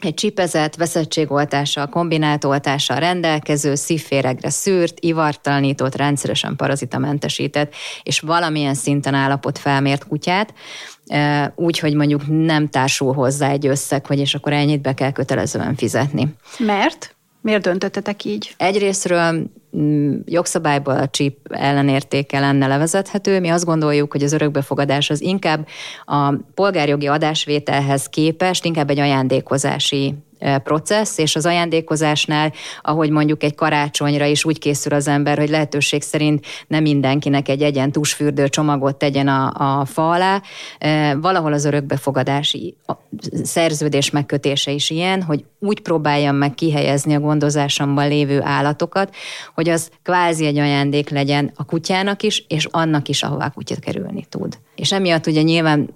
[0.00, 9.58] egy csipezett, veszettségoltással, kombinált oltással rendelkező, szívféregre szűrt, ivartalanított, rendszeresen parazitamentesített, és valamilyen szinten állapot
[9.58, 10.54] felmért kutyát,
[11.54, 15.74] úgy, hogy mondjuk nem társul hozzá egy összeg, hogy és akkor ennyit be kell kötelezően
[15.74, 16.34] fizetni.
[16.58, 17.15] Mert?
[17.46, 18.54] Miért döntöttetek így?
[18.56, 23.40] Egyrésztről mm, jogszabályból a csíp ellenértéke lenne levezethető.
[23.40, 25.66] Mi azt gondoljuk, hogy az örökbefogadás az inkább
[26.04, 30.14] a polgárjogi adásvételhez képest inkább egy ajándékozási
[30.62, 36.02] processz, és az ajándékozásnál, ahogy mondjuk egy karácsonyra is úgy készül az ember, hogy lehetőség
[36.02, 40.42] szerint nem mindenkinek egy egyen tusfürdő csomagot tegyen a, a fa alá,
[41.20, 42.76] valahol az örökbefogadási
[43.42, 49.14] szerződés megkötése is ilyen, hogy úgy próbáljam meg kihelyezni a gondozásomban lévő állatokat,
[49.54, 54.26] hogy az kvázi egy ajándék legyen a kutyának is, és annak is, ahová kutya kerülni
[54.28, 54.58] tud.
[54.74, 55.88] És emiatt ugye nyilván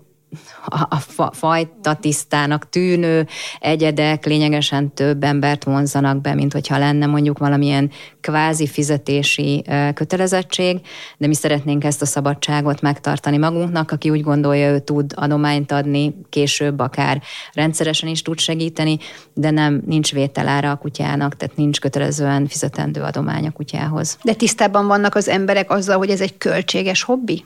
[0.88, 0.96] a
[1.32, 3.26] fajta tisztának tűnő
[3.60, 7.90] egyedek lényegesen több embert vonzanak be, mint hogyha lenne mondjuk valamilyen
[8.20, 9.64] kvázi fizetési
[9.94, 10.80] kötelezettség,
[11.18, 16.14] de mi szeretnénk ezt a szabadságot megtartani magunknak, aki úgy gondolja, ő tud adományt adni,
[16.28, 18.98] később akár rendszeresen is tud segíteni,
[19.34, 24.18] de nem nincs vételára a kutyának, tehát nincs kötelezően fizetendő adomány a kutyához.
[24.22, 27.44] De tisztában vannak az emberek azzal, hogy ez egy költséges hobbi?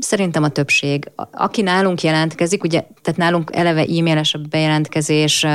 [0.00, 1.10] Szerintem a többség.
[1.30, 5.46] Aki nálunk jelentkezik, ugye, tehát nálunk eleve e-mailes a bejelentkezés,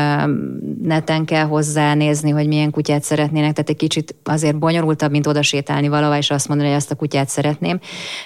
[0.81, 5.41] neten kell hozzá nézni, hogy milyen kutyát szeretnének, tehát egy kicsit azért bonyolultabb, mint oda
[5.41, 7.79] sétálni valahol, és azt mondani, hogy ezt a kutyát szeretném.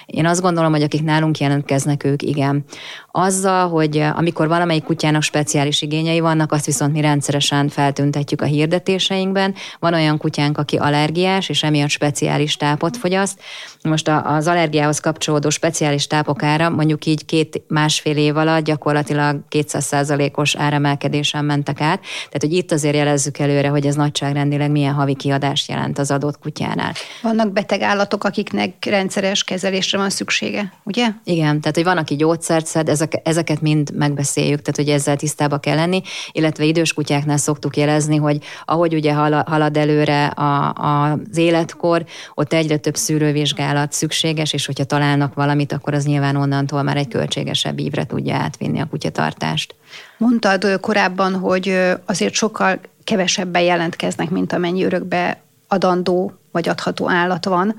[0.06, 2.64] Én azt gondolom, hogy akik nálunk jelentkeznek, ők igen.
[3.10, 9.54] Azzal, hogy amikor valamelyik kutyának speciális igényei vannak, azt viszont mi rendszeresen feltüntetjük a hirdetéseinkben.
[9.78, 13.40] Van olyan kutyánk, aki allergiás, és emiatt speciális tápot fogyaszt.
[13.82, 21.44] Most az allergiához kapcsolódó speciális tápokára mondjuk így két másfél év alatt gyakorlatilag 200%-os áremelkedésen
[21.44, 22.00] mentek át.
[22.16, 26.38] Tehát, hogy itt azért jelezzük előre, hogy ez nagyságrendileg milyen havi kiadást jelent az adott
[26.38, 26.92] kutyánál.
[27.22, 31.08] Vannak beteg állatok, akiknek rendszeres kezelésre van szüksége, ugye?
[31.24, 35.58] Igen, tehát, hogy van, aki gyógyszert szed, ezek, ezeket mind megbeszéljük, tehát, hogy ezzel tisztába
[35.58, 39.12] kell lenni, illetve idős kutyáknál szoktuk jelezni, hogy ahogy ugye
[39.46, 45.72] halad előre a, a, az életkor, ott egyre több szűrővizsgálat szükséges, és hogyha találnak valamit,
[45.72, 49.74] akkor az nyilván onnantól már egy költségesebb ívre tudja átvinni a kutyatartást.
[50.18, 57.74] Mondtad korábban, hogy azért sokkal kevesebben jelentkeznek, mint amennyi örökbe adandó vagy adható állat van,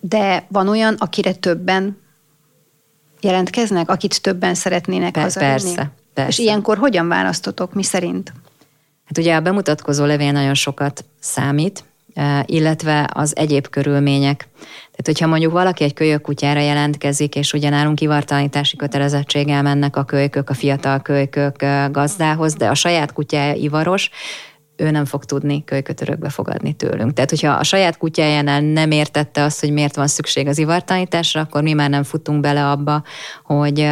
[0.00, 2.02] de van olyan, akire többen
[3.24, 5.52] jelentkeznek, akit többen szeretnének Pe- hazavinni?
[5.52, 6.30] Persze, persze.
[6.30, 8.32] És ilyenkor hogyan választotok, mi szerint?
[9.04, 11.84] Hát ugye a bemutatkozó levél nagyon sokat számít,
[12.44, 14.48] illetve az egyéb körülmények.
[14.60, 20.04] Tehát, hogyha mondjuk valaki egy kölyök kutyára jelentkezik, és ugye nálunk ivartalanítási kötelezettséggel mennek a
[20.04, 24.10] kölykök, a fiatal kölykök gazdához, de a saját kutyája ivaros,
[24.76, 27.12] ő nem fog tudni kölyköt örökbe fogadni tőlünk.
[27.12, 31.62] Tehát, hogyha a saját kutyájánál nem értette azt, hogy miért van szükség az ivartanításra, akkor
[31.62, 33.02] mi már nem futunk bele abba,
[33.44, 33.88] hogy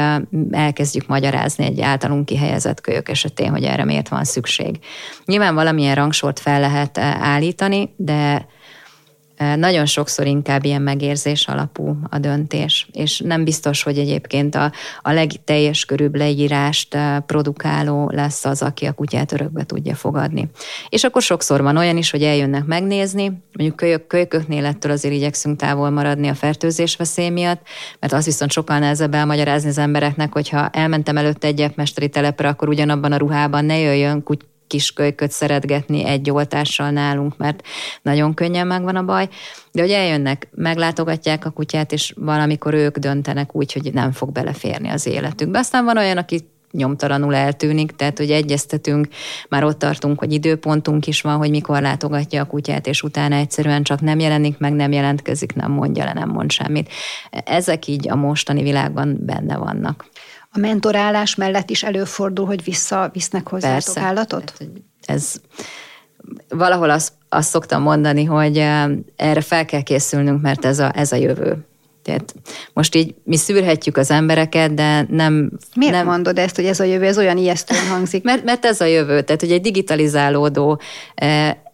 [0.51, 4.79] elkezdjük magyarázni egy általunk kihelyezett kölyök esetén, hogy erre miért van szükség.
[5.25, 8.47] Nyilván valamilyen rangsort fel lehet állítani, de
[9.57, 15.12] nagyon sokszor inkább ilyen megérzés alapú a döntés, és nem biztos, hogy egyébként a, a
[15.12, 20.50] legteljes körűbb leírást produkáló lesz az, aki a kutyát örökbe tudja fogadni.
[20.88, 25.59] És akkor sokszor van olyan is, hogy eljönnek megnézni, mondjuk kölyök, kölyköknél ettől azért igyekszünk
[25.59, 27.61] távol maradni a fertőzés veszély miatt,
[28.00, 32.68] mert az viszont sokkal nehezebb elmagyarázni az embereknek, hogyha elmentem előtte egy mesteri telepre, akkor
[32.68, 37.62] ugyanabban a ruhában ne jöjjön kuty- kiskölyköt szeretgetni egy oltással nálunk, mert
[38.02, 39.28] nagyon könnyen megvan a baj.
[39.72, 44.88] De hogy eljönnek, meglátogatják a kutyát, és valamikor ők döntenek úgy, hogy nem fog beleférni
[44.88, 45.58] az életükbe.
[45.58, 49.08] Aztán van olyan, aki nyomtalanul eltűnik, tehát hogy egyeztetünk,
[49.48, 53.82] már ott tartunk, hogy időpontunk is van, hogy mikor látogatja a kutyát, és utána egyszerűen
[53.82, 56.92] csak nem jelenik meg, nem jelentkezik, nem mondja le, nem mond semmit.
[57.30, 60.04] Ezek így a mostani világban benne vannak.
[60.55, 64.01] A mentorálás mellett is előfordul, hogy visszavisznek hozzá Persze.
[64.01, 64.53] állatot?
[65.05, 65.35] Ez
[66.49, 68.57] valahol azt, azt szoktam mondani, hogy
[69.17, 71.67] erre fel kell készülnünk, mert ez a, ez a jövő.
[72.03, 72.35] Tehát
[72.73, 75.51] most így mi szűrhetjük az embereket, de nem...
[75.75, 77.05] Miért nem, mondod ezt, hogy ez a jövő?
[77.05, 78.23] Ez olyan ijesztően hangzik.
[78.23, 79.23] Mert, mert ez a jövő.
[79.23, 80.81] Tehát, hogy egy digitalizálódó,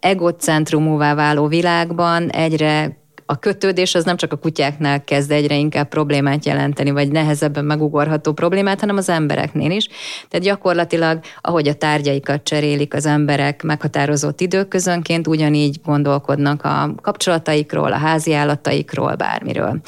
[0.00, 2.96] egocentrumúvá váló világban egyre
[3.30, 8.32] a kötődés az nem csak a kutyáknál kezd egyre inkább problémát jelenteni, vagy nehezebben megugorható
[8.32, 9.88] problémát, hanem az embereknél is.
[10.28, 17.96] Tehát gyakorlatilag, ahogy a tárgyaikat cserélik az emberek meghatározott időközönként, ugyanígy gondolkodnak a kapcsolataikról, a
[17.96, 19.80] házi állataikról, bármiről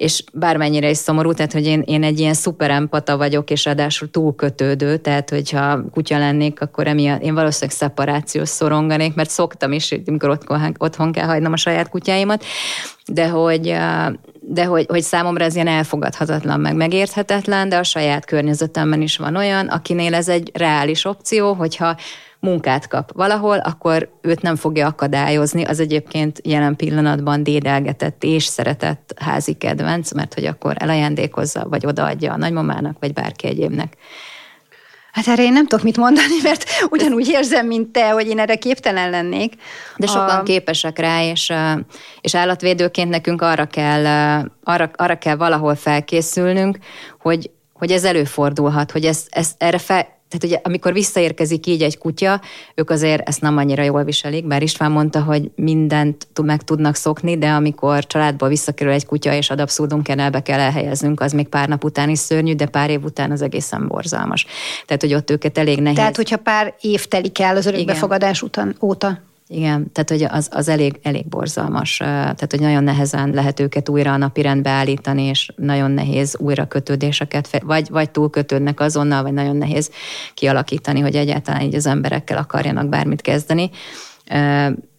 [0.00, 4.10] és bármennyire is szomorú, tehát hogy én, én egy ilyen szuper empata vagyok, és ráadásul
[4.10, 9.94] túl kötődő, tehát hogyha kutya lennék, akkor emiatt én valószínűleg szeparációs szoronganék, mert szoktam is,
[10.06, 12.44] amikor otthon, otthon kell hagynom a saját kutyáimat,
[13.06, 13.74] de hogy,
[14.52, 19.36] de hogy, hogy számomra ez ilyen elfogadhatatlan, meg megérthetetlen, de a saját környezetemben is van
[19.36, 21.96] olyan, akinél ez egy reális opció, hogyha
[22.40, 25.64] munkát kap valahol, akkor őt nem fogja akadályozni.
[25.64, 32.32] Az egyébként jelen pillanatban dédelgetett és szeretett házi kedvenc, mert hogy akkor elajándékozza, vagy odaadja
[32.32, 33.96] a nagymamának, vagy bárki egyébnek.
[35.12, 38.54] Hát erre én nem tudok mit mondani, mert ugyanúgy érzem, mint te, hogy én erre
[38.54, 39.54] képtelen lennék.
[39.96, 40.42] De sokan a...
[40.42, 41.52] képesek rá, és,
[42.20, 44.04] és állatvédőként nekünk arra kell,
[44.64, 46.78] arra, arra kell valahol felkészülnünk,
[47.20, 51.98] hogy, hogy ez előfordulhat, hogy ez, ez erre fel, tehát ugye amikor visszaérkezik így egy
[51.98, 52.40] kutya,
[52.74, 57.38] ők azért ezt nem annyira jól viselik, bár István mondta, hogy mindent meg tudnak szokni,
[57.38, 61.68] de amikor családból visszakerül egy kutya, és ad abszurdum kenelbe kell elhelyeznünk, az még pár
[61.68, 64.46] nap után is szörnyű, de pár év után az egészen borzalmas.
[64.86, 65.96] Tehát, hogy ott őket elég nehéz.
[65.96, 69.18] Tehát, hogyha pár év telik el az örökbefogadás után, óta.
[69.52, 74.12] Igen, tehát hogy az, az elég, elég borzalmas, tehát hogy nagyon nehezen lehet őket újra
[74.12, 79.32] a napi rendbe állítani, és nagyon nehéz újra kötődéseket, vagy, vagy túl kötődnek azonnal, vagy
[79.32, 79.90] nagyon nehéz
[80.34, 83.70] kialakítani, hogy egyáltalán így az emberekkel akarjanak bármit kezdeni.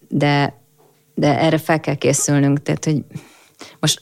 [0.07, 0.61] De,
[1.15, 3.03] de erre fel kell készülnünk, tehát hogy
[3.79, 4.01] most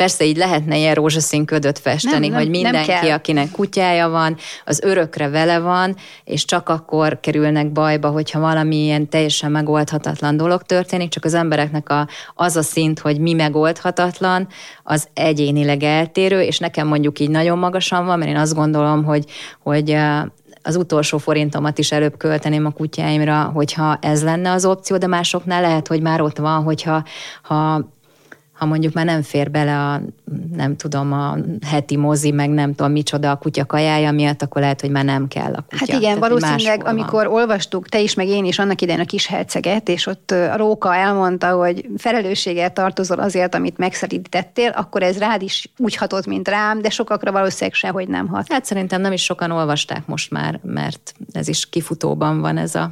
[0.00, 4.80] Persze így lehetne ilyen rózsaszín ködöt festeni, nem, nem, hogy mindenki, akinek kutyája van, az
[4.82, 11.08] örökre vele van, és csak akkor kerülnek bajba, hogyha valami ilyen teljesen megoldhatatlan dolog történik,
[11.08, 14.48] csak az embereknek a, az a szint, hogy mi megoldhatatlan,
[14.82, 19.24] az egyénileg eltérő, és nekem mondjuk így nagyon magasan van, mert én azt gondolom, hogy,
[19.62, 19.96] hogy
[20.62, 25.60] az utolsó forintomat is előbb költeném a kutyáimra, hogyha ez lenne az opció, de másoknál
[25.60, 27.04] lehet, hogy már ott van, hogyha
[27.42, 27.88] ha
[28.60, 30.00] ha mondjuk már nem fér bele a,
[30.56, 34.80] nem tudom, a heti mozi, meg nem tudom micsoda a kutya kajája miatt, akkor lehet,
[34.80, 35.76] hogy már nem kell a kutya.
[35.78, 37.34] Hát igen, Tehát, valószínűleg, amikor van.
[37.34, 40.94] olvastuk, te is, meg én is annak idején a kis herceget, és ott a Róka
[40.94, 46.82] elmondta, hogy felelősséggel tartozol azért, amit megszerítettél, akkor ez rád is úgy hatott, mint rám,
[46.82, 48.52] de sokakra valószínűleg sehogy nem hat.
[48.52, 52.90] Hát szerintem nem is sokan olvasták most már, mert ez is kifutóban van ez a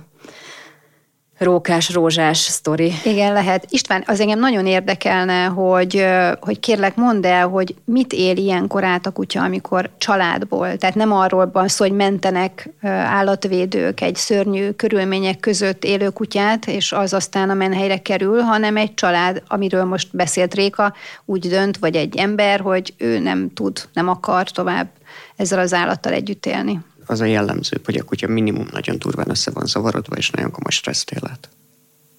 [1.38, 2.92] rókás, rózsás sztori.
[3.04, 3.66] Igen, lehet.
[3.68, 6.06] István, az engem nagyon érdekelne, hogy,
[6.40, 11.12] hogy kérlek mondd el, hogy mit él ilyenkor át a kutya, amikor családból, tehát nem
[11.12, 17.50] arról van szó, hogy mentenek állatvédők egy szörnyű körülmények között élő kutyát, és az aztán
[17.50, 22.60] a menhelyre kerül, hanem egy család, amiről most beszélt Réka, úgy dönt, vagy egy ember,
[22.60, 24.88] hogy ő nem tud, nem akar tovább
[25.36, 29.50] ezzel az állattal együtt élni az a jellemző, hogy a kutya minimum nagyon durván össze
[29.50, 31.48] van zavarodva, és nagyon komoly stresszt élet.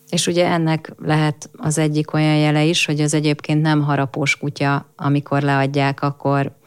[0.10, 4.86] És ugye ennek lehet az egyik olyan jele is, hogy az egyébként nem harapós kutya,
[4.96, 6.58] amikor leadják, akkor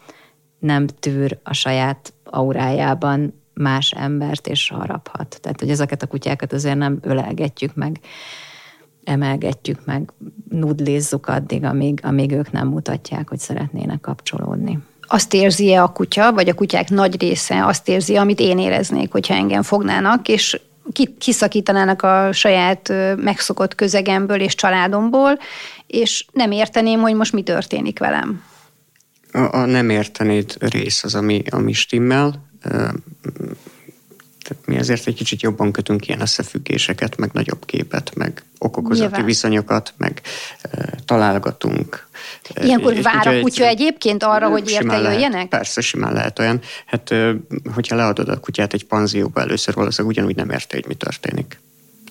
[0.59, 5.39] nem tűr a saját aurájában más embert, és haraphat.
[5.41, 8.01] Tehát, hogy ezeket a kutyákat azért nem ölelgetjük meg,
[9.05, 10.13] emelgetjük meg,
[10.49, 14.79] nudlizzuk addig, amíg, amíg ők nem mutatják, hogy szeretnének kapcsolódni
[15.13, 19.35] azt érzi-e a kutya, vagy a kutyák nagy része azt érzi, amit én éreznék, hogyha
[19.35, 20.61] engem fognának, és
[21.19, 25.39] kiszakítanának a saját megszokott közegemből és családomból,
[25.87, 28.43] és nem érteném, hogy most mi történik velem.
[29.33, 32.49] A, a nem értenéd rész az, ami, ami stimmel.
[34.53, 39.25] Tehát mi ezért egy kicsit jobban kötünk ilyen összefüggéseket, meg nagyobb képet, meg okokozati Nyilván.
[39.25, 40.21] viszonyokat, meg
[40.63, 42.07] e, találgatunk.
[42.63, 45.33] Ilyenkor és vár a kutya egy, egyébként arra, hogy érte jöjjenek?
[45.33, 46.61] Lehet, persze, simán lehet olyan.
[46.87, 47.15] Hát,
[47.75, 51.61] hogyha leadod a kutyát egy panzióba először, valószínűleg ugyanúgy nem érte, hogy mi történik.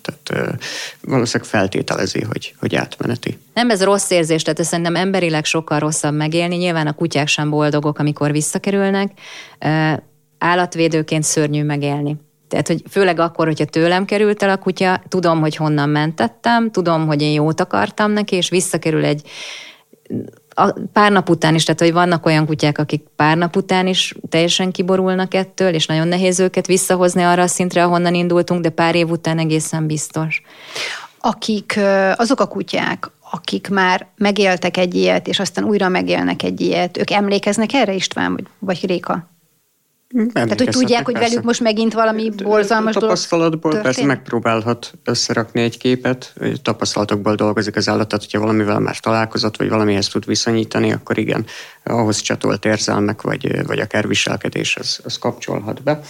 [0.02, 0.60] Tehát
[1.02, 3.38] valószínűleg feltételezi, hogy, hogy átmeneti.
[3.54, 6.56] Nem ez rossz érzés, tehát szerintem emberileg sokkal rosszabb megélni.
[6.56, 9.12] Nyilván a kutyák sem boldogok, amikor visszakerülnek.
[10.38, 12.16] Állatvédőként szörnyű megélni.
[12.52, 17.08] Tehát, hogy főleg akkor, hogyha tőlem került el a kutya, tudom, hogy honnan mentettem, tudom,
[17.08, 19.22] hogy én jót akartam neki, és visszakerül egy
[20.50, 24.16] a pár nap után is, tehát hogy vannak olyan kutyák, akik pár nap után is
[24.30, 28.96] teljesen kiborulnak ettől, és nagyon nehéz őket visszahozni arra a szintre, ahonnan indultunk, de pár
[28.96, 30.42] év után egészen biztos.
[31.20, 31.80] Akik
[32.16, 37.12] azok a kutyák, akik már megéltek egy ilyet, és aztán újra megélnek egy ilyet, ők
[37.12, 39.30] emlékeznek erre István, vagy, vagy Réka?
[40.12, 45.62] Nem Tehát, hogy tudják, hogy velük most megint valami borzalmas dolog Tapasztalatból persze megpróbálhat összerakni
[45.62, 50.92] egy képet, tapasztalatokból dolgozik az állat, tehát hogyha valamivel már találkozott, vagy valamihez tud viszonyítani,
[50.92, 51.46] akkor igen,
[51.84, 56.02] ahhoz csatolt érzelmek, vagy, vagy akár viselkedés, az, az kapcsolhat be.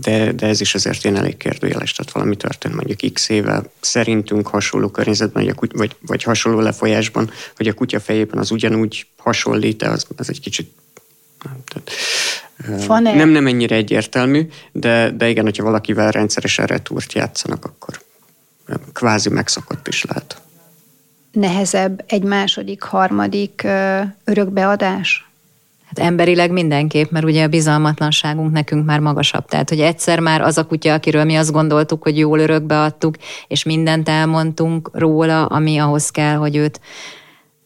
[0.00, 4.46] De, de ez is azért én elég kérdőjeles, tehát valami történt mondjuk x éve, szerintünk
[4.46, 10.06] hasonló környezetben, vagy, vagy, vagy hasonló lefolyásban, hogy a kutya fejében az ugyanúgy hasonlít, az,
[10.16, 10.70] az egy kicsit
[11.66, 11.90] tehát,
[12.86, 18.00] van nem, nem ennyire egyértelmű, de, de igen, hogyha valakivel rendszeresen retúrt játszanak, akkor
[18.92, 20.42] kvázi megszokott is lehet.
[21.32, 23.66] Nehezebb egy második, harmadik
[24.24, 25.28] örökbeadás?
[25.84, 29.46] Hát emberileg mindenképp, mert ugye a bizalmatlanságunk nekünk már magasabb.
[29.46, 33.16] Tehát, hogy egyszer már az a kutya, akiről mi azt gondoltuk, hogy jól örökbeadtuk,
[33.48, 36.80] és mindent elmondtunk róla, ami ahhoz kell, hogy őt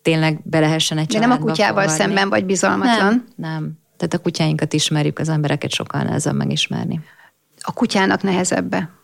[0.03, 2.03] tényleg be lehessen egy De nem a kutyával fogadni.
[2.03, 3.25] szemben vagy bizalmatlan?
[3.37, 3.79] Nem, nem.
[3.97, 7.01] Tehát a kutyáinkat ismerjük, az embereket sokkal nehezebb megismerni.
[7.61, 8.99] A kutyának nehezebbe?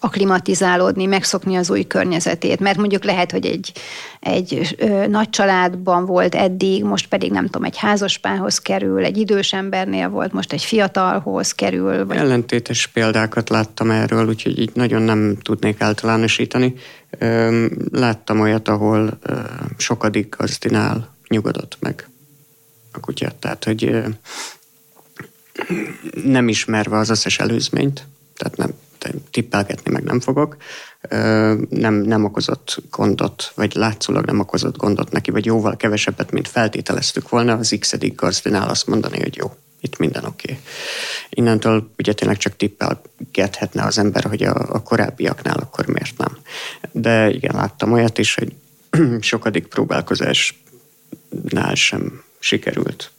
[0.00, 3.72] aklimatizálódni, megszokni az új környezetét, mert mondjuk lehet, hogy egy,
[4.20, 9.52] egy ö, nagy családban volt eddig, most pedig nem tudom, egy házaspához kerül, egy idős
[9.52, 12.06] embernél volt, most egy fiatalhoz kerül.
[12.06, 12.16] Vagy...
[12.16, 16.74] Ellentétes példákat láttam erről, úgyhogy így nagyon nem tudnék általánosítani.
[17.90, 19.18] Láttam olyat, ahol
[19.76, 22.08] sokadik gazdinál nyugodott meg
[22.92, 24.04] a kutyát, tehát hogy
[26.24, 28.70] nem ismerve az összes előzményt, tehát nem
[29.30, 30.56] tippelgetni meg nem fogok,
[31.68, 37.28] nem, nem okozott gondot, vagy látszólag nem okozott gondot neki, vagy jóval kevesebbet, mint feltételeztük
[37.28, 39.54] volna, az x gazdinál azt mondani, hogy jó,
[39.86, 40.50] itt minden oké.
[40.50, 40.62] Okay.
[41.30, 46.38] Innentől ugye tényleg csak tippelgethetne az ember, hogy a, a korábbiaknál akkor miért nem.
[46.92, 48.52] De igen, láttam olyat is, hogy
[49.20, 53.10] sokadik próbálkozásnál sem sikerült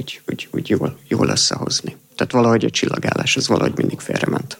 [0.00, 1.96] úgy, úgy, úgy jól, jól összehozni.
[2.16, 4.58] Tehát valahogy a csillagállás, az valahogy mindig félrement.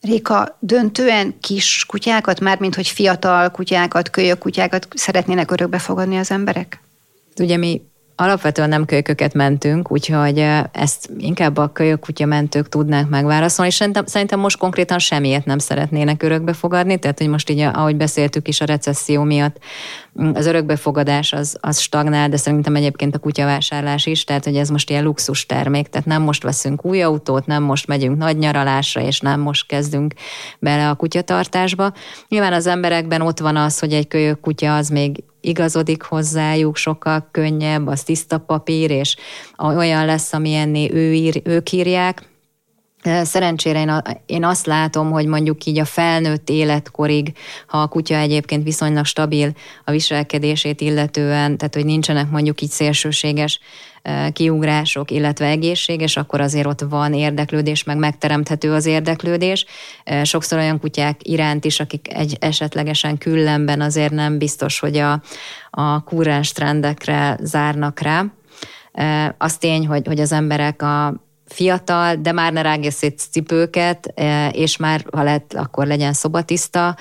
[0.00, 6.80] Réka, döntően kis kutyákat, mármint hogy fiatal kutyákat, kölyök kutyákat szeretnének örökbe fogadni az emberek?
[7.36, 7.82] Ugye mi
[8.16, 10.38] alapvetően nem kölyköket mentünk, úgyhogy
[10.72, 16.22] ezt inkább a kutya mentők tudnák megválaszolni, és szerintem, szerintem most konkrétan semmiért nem szeretnének
[16.22, 19.58] örökbe fogadni, tehát hogy most így, ahogy beszéltük is a recesszió miatt,
[20.22, 24.68] mm, az örökbefogadás az, az stagnál, de szerintem egyébként a kutyavásárlás is, tehát hogy ez
[24.68, 29.00] most ilyen luxus termék, tehát nem most veszünk új autót, nem most megyünk nagy nyaralásra,
[29.00, 30.14] és nem most kezdünk
[30.58, 31.92] bele a kutyatartásba.
[32.28, 37.28] Nyilván az emberekben ott van az, hogy egy kölyök kutya az még igazodik hozzájuk, sokkal
[37.30, 39.16] könnyebb, az tiszta papír, és
[39.58, 42.28] olyan lesz, amilyenné ő ír, ők írják.
[43.22, 47.32] Szerencsére én, én azt látom, hogy mondjuk így a felnőtt életkorig,
[47.66, 49.52] ha a kutya egyébként viszonylag stabil
[49.84, 53.60] a viselkedését illetően, tehát hogy nincsenek mondjuk így szélsőséges
[54.32, 59.64] kiugrások, illetve egészséges, akkor azért ott van érdeklődés, meg megteremthető az érdeklődés.
[60.22, 65.22] Sokszor olyan kutyák iránt is, akik egy esetlegesen küllemben azért nem biztos, hogy a,
[65.70, 68.24] a kurrens trendekre zárnak rá.
[69.38, 74.14] Az tény, hogy, hogy az emberek a fiatal, de már ne rágja szét cipőket,
[74.52, 76.96] és már, ha lehet, akkor legyen szobatiszta.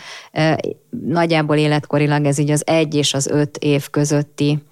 [0.89, 4.64] Nagyjából életkorilag ez így az egy és az öt év közötti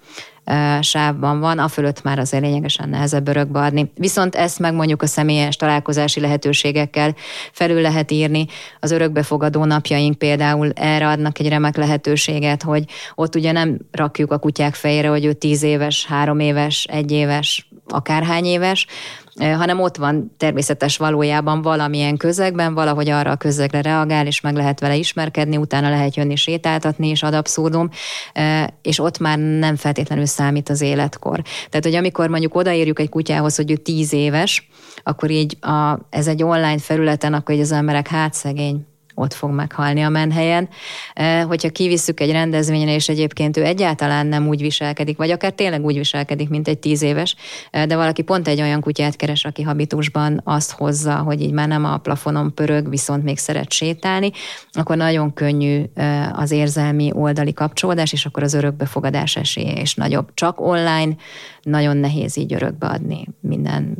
[0.80, 3.92] sávban van, a fölött már azért lényegesen nehezebb örökbe adni.
[3.94, 7.14] Viszont ezt meg mondjuk a személyes találkozási lehetőségekkel
[7.52, 8.46] felül lehet írni.
[8.80, 12.84] Az örökbefogadó napjaink például erre adnak egy remek lehetőséget, hogy
[13.14, 17.68] ott ugye nem rakjuk a kutyák fejére, hogy ő tíz éves, három éves, egy éves,
[17.88, 18.86] akárhány éves,
[19.34, 24.80] hanem ott van természetes valójában valamilyen közegben, valahogy arra a közegre reagál, és meg lehet
[24.80, 27.88] vele ismerkedni, utána lehet jönni sétáltatni, és ad abszurdum,
[28.82, 31.42] és ott már nem feltétlenül számít az életkor.
[31.42, 34.68] Tehát, hogy amikor mondjuk odaírjuk egy kutyához, hogy ő tíz éves,
[35.02, 38.86] akkor így a, ez egy online felületen, akkor így az emberek hát szegény,
[39.22, 40.68] ott fog meghalni a menhelyen.
[41.46, 45.96] Hogyha kivisszük egy rendezvényre, és egyébként ő egyáltalán nem úgy viselkedik, vagy akár tényleg úgy
[45.96, 47.36] viselkedik, mint egy tíz éves,
[47.70, 51.84] de valaki pont egy olyan kutyát keres, aki habitusban azt hozza, hogy így már nem
[51.84, 54.30] a plafonon pörög, viszont még szeret sétálni,
[54.72, 55.82] akkor nagyon könnyű
[56.32, 60.30] az érzelmi oldali kapcsolódás, és akkor az örökbefogadás esélye is nagyobb.
[60.34, 61.14] Csak online
[61.62, 63.96] nagyon nehéz így örökbeadni minden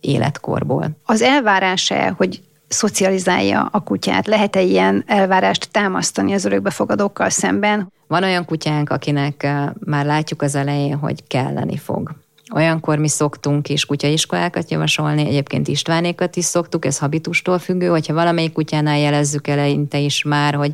[0.00, 0.98] életkorból.
[1.04, 2.42] Az elvárása, hogy
[2.74, 4.26] szocializálja a kutyát?
[4.26, 7.92] Lehet-e ilyen elvárást támasztani az örökbefogadókkal szemben?
[8.06, 9.46] Van olyan kutyánk, akinek
[9.84, 12.14] már látjuk az elején, hogy kelleni fog.
[12.54, 18.52] Olyankor mi szoktunk is kutyaiskolákat javasolni, egyébként Istvánékat is szoktuk, ez habitustól függő, hogyha valamelyik
[18.52, 20.72] kutyánál jelezzük eleinte is már, hogy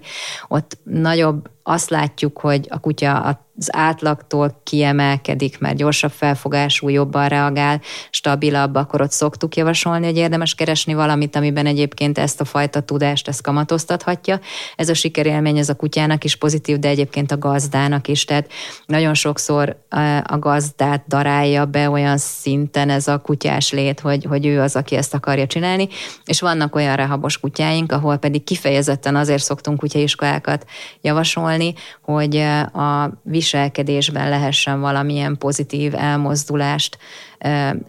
[0.48, 7.80] ott nagyobb azt látjuk, hogy a kutya az átlagtól kiemelkedik, mert gyorsabb felfogású, jobban reagál,
[8.10, 13.28] stabilabb, akkor ott szoktuk javasolni, hogy érdemes keresni valamit, amiben egyébként ezt a fajta tudást
[13.28, 14.40] ezt kamatoztathatja.
[14.76, 18.24] Ez a sikerélmény az a kutyának is pozitív, de egyébként a gazdának is.
[18.24, 18.50] Tehát
[18.86, 19.76] nagyon sokszor
[20.24, 24.96] a gazdát darálja be olyan szinten ez a kutyás lét, hogy, hogy ő az, aki
[24.96, 25.88] ezt akarja csinálni,
[26.24, 30.66] és vannak olyan rehabos kutyáink, ahol pedig kifejezetten azért szoktunk kutyaiskolákat
[31.00, 32.36] javasolni, használni, hogy
[32.82, 36.98] a viselkedésben lehessen valamilyen pozitív elmozdulást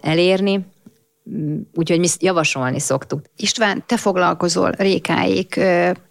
[0.02, 0.66] elérni,
[1.74, 3.22] úgyhogy mi javasolni szoktuk.
[3.36, 5.60] István, te foglalkozol Rékáik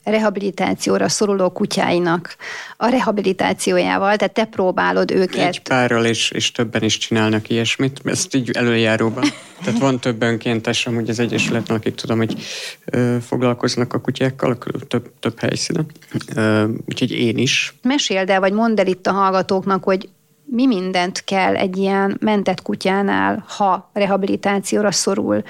[0.05, 2.37] rehabilitációra szoruló kutyáinak
[2.77, 5.47] a rehabilitációjával, tehát te próbálod őket.
[5.47, 9.25] Egy párral és, és többen is csinálnak ilyesmit, ezt így előjáróban.
[9.65, 12.43] Tehát van több önkéntes amúgy az Egyesületben, akik tudom, hogy
[12.85, 14.59] ö, foglalkoznak a kutyákkal,
[14.89, 15.87] több, több helyszínen.
[16.35, 17.75] Ö, úgyhogy én is.
[17.83, 20.09] Meséld el, vagy mondd el itt a hallgatóknak, hogy
[20.51, 25.43] mi mindent kell egy ilyen mentett kutyánál, ha rehabilitációra szorul,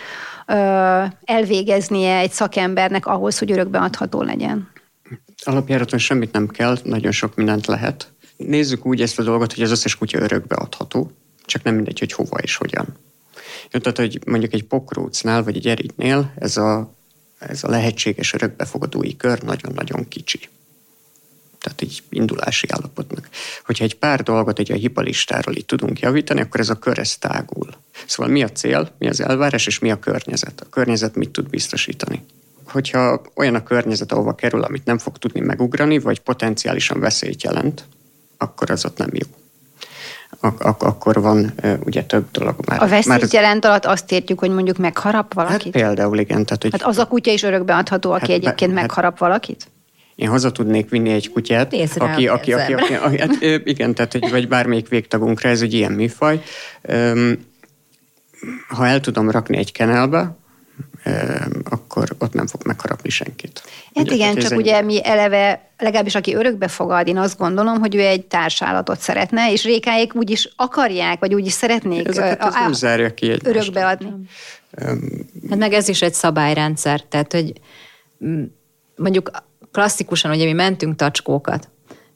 [1.24, 4.68] elvégeznie egy szakembernek ahhoz, hogy örökbeadható legyen?
[5.44, 8.12] Alapjáraton semmit nem kell, nagyon sok mindent lehet.
[8.36, 11.10] Nézzük úgy ezt a dolgot, hogy az összes kutya örökbeadható,
[11.44, 12.86] csak nem mindegy, hogy hova és hogyan.
[13.70, 16.94] Tehát, hogy mondjuk egy pokrócnál vagy egy erítnél ez a,
[17.38, 20.48] ez a lehetséges örökbefogadói kör nagyon-nagyon kicsi.
[21.60, 23.28] Tehát egy indulási állapotnak.
[23.64, 27.16] Hogyha egy pár dolgot egy a hipalistáról itt tudunk javítani, akkor ez a kör ez
[27.16, 27.68] tágul.
[28.06, 30.60] Szóval mi a cél, mi az elvárás, és mi a környezet?
[30.60, 32.24] A környezet mit tud biztosítani?
[32.64, 37.84] Hogyha olyan a környezet, ahova kerül, amit nem fog tudni megugrani, vagy potenciálisan veszélyt jelent,
[38.36, 39.26] akkor az ott nem jó
[40.40, 41.52] ak- ak- akkor van
[41.84, 42.82] ugye több dolog már.
[42.82, 45.74] A veszélyt már jelent alatt azt értjük, hogy mondjuk megharap valakit?
[45.74, 46.44] Hát például igen.
[46.44, 49.66] Tehát, hogy hát az a kutya is örökbe adható, aki hát, egyébként hát, megharap valakit?
[50.20, 54.30] Én haza tudnék vinni egy kutyát, aki, aki, aki, aki, aki, hát, igen, tehát hogy,
[54.30, 56.42] vagy bármelyik végtagunkra, ez egy ilyen műfaj.
[58.68, 60.36] Ha el tudom rakni egy kenelbe,
[61.64, 63.62] akkor ott nem fog megharapni senkit.
[63.94, 67.94] Hát ugye, igen, csak ugye mi eleve, legalábbis aki örökbe fogad, én azt gondolom, hogy
[67.94, 72.50] ő egy társállatot szeretne, és rékáik úgy is akarják, vagy úgy is szeretnék Ezeket a,
[72.50, 74.12] nem zárja ki egy örökbe adni.
[75.50, 77.52] Hát meg ez is egy szabályrendszer, tehát hogy
[78.96, 79.30] mondjuk
[79.72, 81.68] klasszikusan, ugye mi mentünk tacskókat,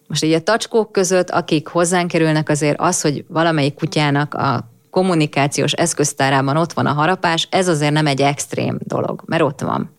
[0.07, 5.73] most így a tacskók között, akik hozzánk kerülnek, azért az, hogy valamelyik kutyának a kommunikációs
[5.73, 9.93] eszköztárában ott van a harapás, ez azért nem egy extrém dolog, mert ott van.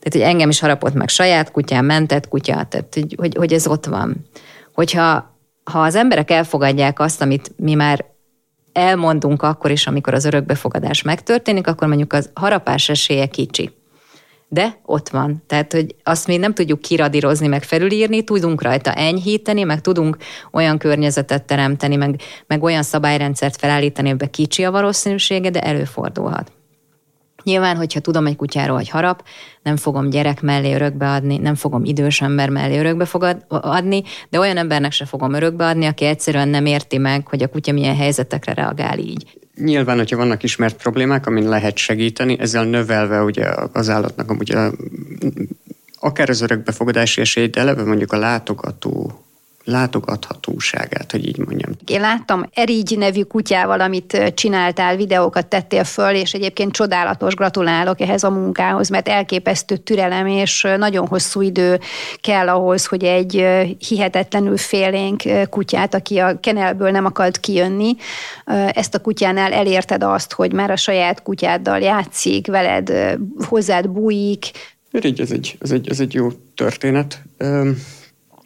[0.00, 3.66] Tehát, hogy engem is harapott meg saját kutyám, mentett kutya, tehát, hogy, hogy, hogy ez
[3.66, 4.26] ott van.
[4.72, 5.32] Hogyha
[5.64, 8.04] ha az emberek elfogadják azt, amit mi már
[8.72, 13.70] elmondunk akkor is, amikor az örökbefogadás megtörténik, akkor mondjuk az harapás esélye kicsi
[14.48, 15.42] de ott van.
[15.46, 20.16] Tehát, hogy azt mi nem tudjuk kiradírozni, meg felülírni, tudunk rajta enyhíteni, meg tudunk
[20.52, 26.52] olyan környezetet teremteni, meg, meg olyan szabályrendszert felállítani, ebbe kicsi a valószínűsége, de előfordulhat.
[27.44, 29.24] Nyilván, hogyha tudom egy kutyáról, hogy harap,
[29.62, 34.38] nem fogom gyerek mellé örökbe adni, nem fogom idős ember mellé örökbe fogad, adni, de
[34.38, 37.96] olyan embernek se fogom örökbe adni, aki egyszerűen nem érti meg, hogy a kutya milyen
[37.96, 39.38] helyzetekre reagál így.
[39.56, 44.72] Nyilván, hogyha vannak ismert problémák, amin lehet segíteni, ezzel növelve ugye az állatnak amúgy a,
[45.98, 49.23] akár az örökbefogadási esélyt, de eleve mondjuk a látogató
[49.64, 51.70] látogathatóságát, hogy így mondjam.
[51.86, 58.22] Én láttam Erigy nevű kutyával, amit csináltál, videókat tettél föl, és egyébként csodálatos, gratulálok ehhez
[58.24, 61.80] a munkához, mert elképesztő türelem, és nagyon hosszú idő
[62.20, 63.46] kell ahhoz, hogy egy
[63.88, 67.96] hihetetlenül félénk kutyát, aki a kenelből nem akart kijönni,
[68.72, 72.92] ezt a kutyánál elérted azt, hogy már a saját kutyáddal játszik, veled
[73.48, 74.50] hozzád bújik.
[74.92, 77.22] Erigy, ez egy, ez egy, ez egy jó történet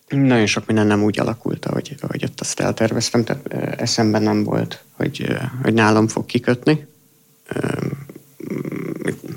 [0.08, 4.82] nagyon sok minden nem úgy alakult, ahogy, ahogy ott azt elterveztem, tehát eszemben nem volt,
[4.92, 6.86] hogy, hogy nálam fog kikötni.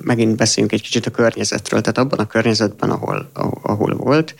[0.01, 3.29] Megint beszéljünk egy kicsit a környezetről, tehát abban a környezetben, ahol,
[3.61, 4.35] ahol volt,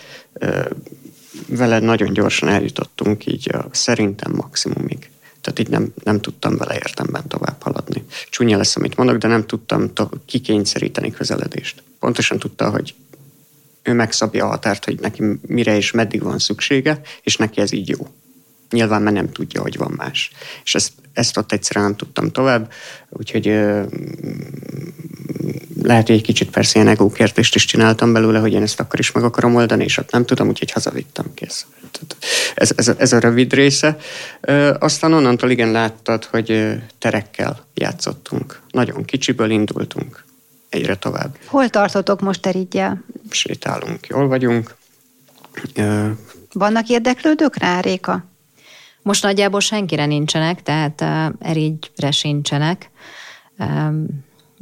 [1.47, 5.09] vele nagyon gyorsan eljutottunk így a, szerintem maximumig.
[5.41, 8.05] Tehát így nem, nem tudtam vele értemben tovább haladni.
[8.29, 11.83] Csúnya lesz, amit mondok, de nem tudtam to- kikényszeríteni közeledést.
[11.99, 12.93] Pontosan tudta, hogy
[13.83, 17.89] ő megszabja a határt, hogy neki mire és meddig van szüksége, és neki ez így
[17.89, 18.07] jó.
[18.69, 20.31] Nyilván mert nem tudja, hogy van más.
[20.63, 22.71] És ezt, ezt ott egyszerűen nem tudtam tovább,
[23.09, 23.83] úgyhogy ö,
[25.83, 29.11] lehet, hogy egy kicsit persze ilyen egókértést is csináltam belőle, hogy én ezt akkor is
[29.11, 31.65] meg akarom oldani, és ott nem tudom, úgyhogy hazavittem kész.
[32.55, 33.97] Ez, ez, ez a rövid része.
[34.41, 38.61] Ö, aztán onnantól igen láttad, hogy terekkel játszottunk.
[38.71, 40.23] Nagyon kicsiből indultunk
[40.71, 41.37] egyre tovább.
[41.45, 43.03] Hol tartotok most Erigyel?
[43.29, 44.75] Sétálunk, jól vagyunk.
[46.53, 48.25] Vannak érdeklődők rá, Réka?
[49.01, 52.89] Most nagyjából senkire nincsenek, tehát uh, Erigyre sincsenek.
[53.57, 54.05] Um,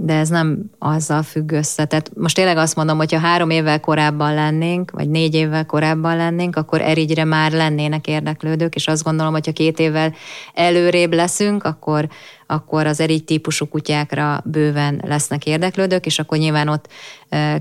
[0.02, 1.86] de ez nem azzal függ össze.
[1.86, 6.18] Tehát most tényleg azt mondom, hogy ha három évvel korábban lennénk, vagy négy évvel korábban
[6.18, 10.14] lennénk, akkor Erigyre már lennének érdeklődők, és azt gondolom, hogy ha két évvel
[10.54, 12.08] előrébb leszünk, akkor,
[12.48, 16.88] akkor az erigy típusú kutyákra bőven lesznek érdeklődők, és akkor nyilván ott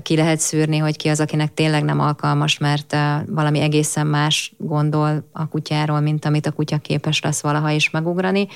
[0.01, 5.29] ki lehet szűrni, hogy ki az, akinek tényleg nem alkalmas, mert valami egészen más gondol
[5.31, 8.47] a kutyáról, mint amit a kutya képes lesz valaha is megugrani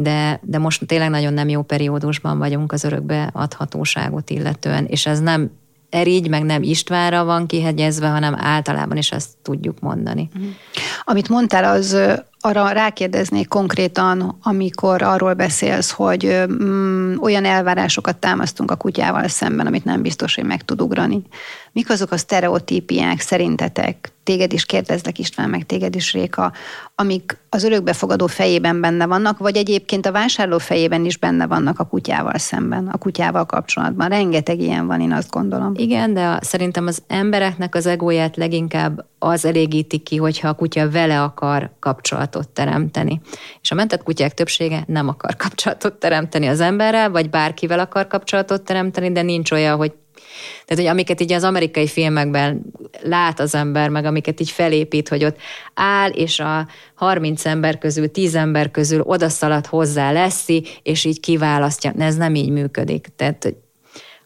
[0.00, 5.20] de, de most tényleg nagyon nem jó periódusban vagyunk az örökbe adhatóságot illetően, és ez
[5.20, 5.50] nem
[5.90, 10.28] Erigy, meg nem Istvánra van kihegyezve, hanem általában is ezt tudjuk mondani.
[10.34, 10.44] Mhm.
[11.04, 11.96] Amit mondtál, az
[12.40, 19.84] arra rákérdeznék konkrétan, amikor arról beszélsz, hogy mm, olyan elvárásokat támasztunk a kutyával szemben, amit
[19.84, 21.22] nem biztos, hogy meg tud ugrani.
[21.72, 26.52] Mik azok a sztereotípiák szerintetek, téged is kérdezlek István, meg téged is Réka,
[26.94, 31.84] amik az örökbefogadó fejében benne vannak, vagy egyébként a vásárló fejében is benne vannak a
[31.84, 34.08] kutyával szemben, a kutyával kapcsolatban.
[34.08, 35.72] Rengeteg ilyen van, én azt gondolom.
[35.76, 41.22] Igen, de szerintem az embereknek az egóját leginkább az elégíti ki, hogyha a kutya vele
[41.22, 41.70] akar
[42.28, 43.20] kapcsolatot teremteni.
[43.62, 48.62] És a mentett kutyák többsége nem akar kapcsolatot teremteni az emberrel, vagy bárkivel akar kapcsolatot
[48.62, 49.92] teremteni, de nincs olyan, hogy
[50.64, 52.72] tehát, hogy amiket így az amerikai filmekben
[53.02, 55.36] lát az ember, meg amiket így felépít, hogy ott
[55.74, 61.92] áll, és a 30 ember közül, 10 ember közül odaszalad hozzá leszi, és így kiválasztja.
[61.98, 63.06] Ez nem így működik.
[63.16, 63.54] Tehát,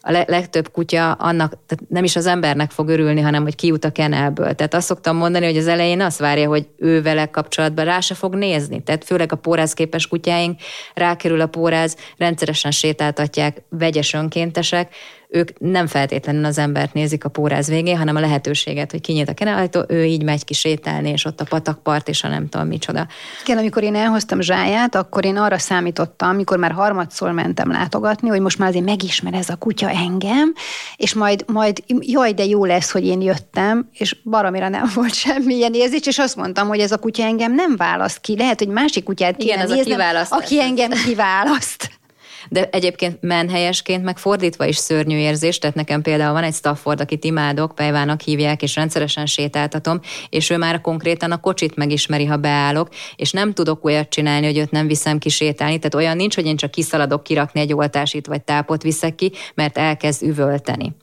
[0.05, 3.91] a legtöbb kutya annak, tehát nem is az embernek fog örülni, hanem hogy kijut a
[3.91, 4.53] kenelből.
[4.53, 8.15] Tehát azt szoktam mondani, hogy az elején azt várja, hogy ő vele kapcsolatban rá se
[8.15, 8.83] fog nézni.
[8.83, 10.59] Tehát főleg a pórázképes kutyáink
[10.93, 14.95] rákerül a póráz, rendszeresen sétáltatják, vegyes önkéntesek,
[15.33, 19.33] ők nem feltétlenül az embert nézik a póráz végén, hanem a lehetőséget, hogy kinyit a
[19.33, 23.07] kenelajtó, ő így megy ki sétálni, és ott a patakpart, és a nem tudom micsoda.
[23.43, 28.39] Igen, amikor én elhoztam Zsáját, akkor én arra számítottam, amikor már harmadszor mentem látogatni, hogy
[28.39, 30.53] most már azért megismer ez a kutya engem,
[30.95, 35.73] és majd, majd jaj, de jó lesz, hogy én jöttem, és baromira nem volt semmilyen
[35.73, 38.37] érzés, és azt mondtam, hogy ez a kutya engem nem választ ki.
[38.37, 42.01] Lehet, hogy másik kutyát kéne Igen, néznem, aki engem kiválaszt.
[42.49, 47.23] De egyébként menhelyesként meg fordítva is szörnyű érzés, tehát nekem például van egy Stafford, akit
[47.23, 52.89] imádok, Pejvának hívják, és rendszeresen sétáltatom, és ő már konkrétan a kocsit megismeri, ha beállok,
[53.15, 56.45] és nem tudok olyat csinálni, hogy őt nem viszem ki sétálni, tehát olyan nincs, hogy
[56.45, 60.95] én csak kiszaladok kirakni egy oltásit vagy tápot viszek ki, mert elkezd üvölteni.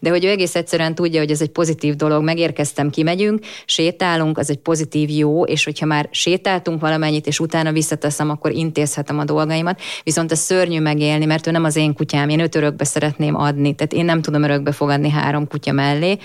[0.00, 4.50] De hogy ő egész egyszerűen tudja, hogy ez egy pozitív dolog, megérkeztem, kimegyünk, sétálunk, az
[4.50, 9.80] egy pozitív jó, és hogyha már sétáltunk valamennyit, és utána visszateszem, akkor intézhetem a dolgaimat.
[10.02, 13.74] Viszont ez szörnyű megélni, mert ő nem az én kutyám, én őt örökbe szeretném adni.
[13.74, 16.18] Tehát én nem tudom örökbe fogadni három kutya mellé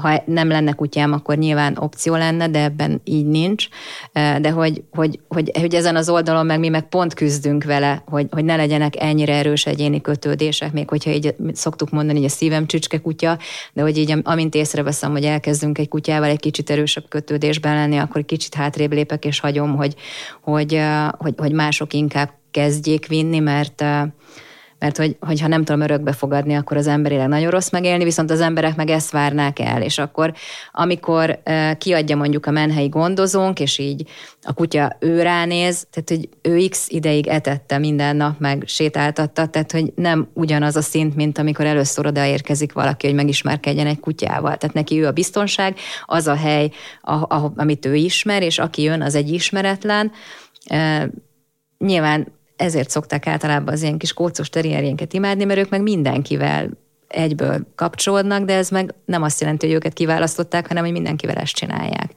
[0.00, 3.68] ha nem lenne kutyám, akkor nyilván opció lenne, de ebben így nincs.
[4.12, 8.26] De hogy, hogy, hogy, hogy ezen az oldalon meg mi meg pont küzdünk vele, hogy,
[8.30, 12.66] hogy ne legyenek ennyire erős egyéni kötődések, még hogyha így szoktuk mondani, hogy a szívem
[12.66, 13.38] csücske kutya,
[13.72, 18.24] de hogy így amint észreveszem, hogy elkezdünk egy kutyával egy kicsit erősebb kötődésben lenni, akkor
[18.24, 19.94] kicsit hátrébb lépek, és hagyom, hogy,
[20.40, 20.80] hogy,
[21.18, 23.84] hogy, hogy mások inkább kezdjék vinni, mert
[24.80, 28.40] mert hogy, hogyha nem tudom örökbe fogadni, akkor az emberileg nagyon rossz megélni, viszont az
[28.40, 30.32] emberek meg ezt várnák el, és akkor
[30.72, 31.42] amikor
[31.78, 34.08] kiadja mondjuk a menhelyi gondozónk, és így
[34.42, 39.72] a kutya ő ránéz, tehát hogy ő x ideig etette minden nap, meg sétáltatta, tehát
[39.72, 44.56] hogy nem ugyanaz a szint, mint amikor először odaérkezik valaki, hogy megismerkedjen egy kutyával.
[44.56, 46.70] Tehát neki ő a biztonság, az a hely,
[47.00, 50.12] a, a, amit ő ismer, és aki jön, az egy ismeretlen.
[50.70, 51.04] Uh,
[51.78, 56.70] nyilván ezért szokták általában az ilyen kis kócos terrierjénket imádni, mert ők meg mindenkivel
[57.08, 61.54] egyből kapcsolódnak, de ez meg nem azt jelenti, hogy őket kiválasztották, hanem hogy mindenkivel ezt
[61.54, 62.10] csinálják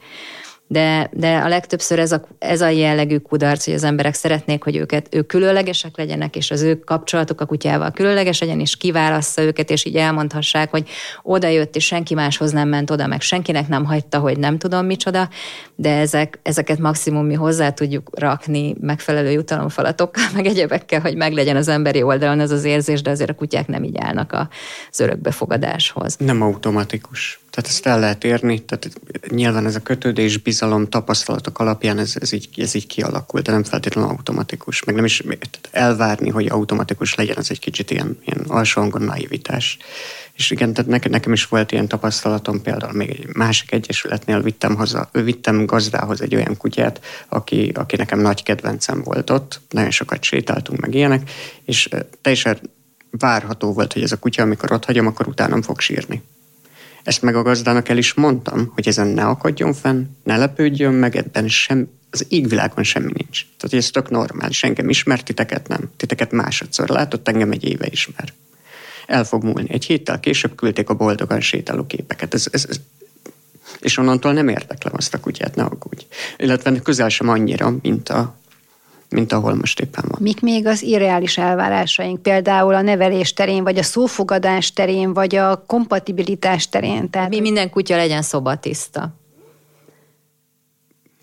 [0.73, 4.75] de, de a legtöbbször ez a, ez a jellegű kudarc, hogy az emberek szeretnék, hogy
[4.75, 9.69] őket, ők különlegesek legyenek, és az ő kapcsolatuk a kutyával különleges legyen, és kiválassza őket,
[9.69, 10.89] és így elmondhassák, hogy
[11.23, 14.85] oda jött, és senki máshoz nem ment oda, meg senkinek nem hagyta, hogy nem tudom
[14.85, 15.29] micsoda,
[15.75, 21.67] de ezek, ezeket maximum mi hozzá tudjuk rakni megfelelő jutalomfalatokkal, meg egyebekkel, hogy meglegyen az
[21.67, 24.47] emberi oldalon ez az érzés, de azért a kutyák nem így állnak
[24.89, 26.15] az örökbefogadáshoz.
[26.19, 27.42] Nem automatikus.
[27.53, 28.89] Tehát ezt el lehet érni, tehát
[29.27, 33.63] nyilván ez a kötődés, bizalom, tapasztalatok alapján ez, ez, így, ez így kialakul, de nem
[33.63, 34.83] feltétlenül automatikus.
[34.83, 35.23] Meg nem is
[35.71, 39.77] elvárni, hogy automatikus legyen, az egy kicsit ilyen, ilyen alsó hangon naivitás.
[40.33, 44.75] És igen, tehát nekem, nekem is volt ilyen tapasztalatom, például még egy másik egyesületnél vittem,
[44.75, 50.23] haza, vittem gazdához egy olyan kutyát, aki, aki nekem nagy kedvencem volt ott, nagyon sokat
[50.23, 51.29] sétáltunk meg ilyenek,
[51.65, 51.89] és
[52.21, 52.59] teljesen
[53.09, 56.23] várható volt, hogy ez a kutya, amikor ott hagyom, akkor utána fog sírni.
[57.03, 61.15] Ezt meg a gazdának el is mondtam, hogy ezen ne akadjon fenn, ne lepődjön meg,
[61.15, 63.45] ebben sem, az égvilágon semmi nincs.
[63.57, 64.63] Tehát, ez tök normális.
[64.63, 65.91] Engem ismer, titeket nem.
[65.97, 68.33] Titeket másodszor látott, engem egy éve ismer.
[69.07, 69.69] El fog múlni.
[69.69, 72.33] Egy héttel később küldték a boldogan sétáló képeket.
[72.33, 72.79] Ez, ez, ez,
[73.79, 76.05] és onnantól nem érdeklem azt a kutyát, ne aggódj.
[76.37, 78.35] Illetve közel sem annyira, mint a
[79.13, 80.19] mint ahol most éppen van.
[80.21, 85.63] Mik még az irreális elvárásaink, például a nevelés terén, vagy a szófogadás terén, vagy a
[85.67, 87.09] kompatibilitás terén?
[87.09, 87.29] Tehát...
[87.29, 89.13] Mi minden kutya legyen szobatiszta.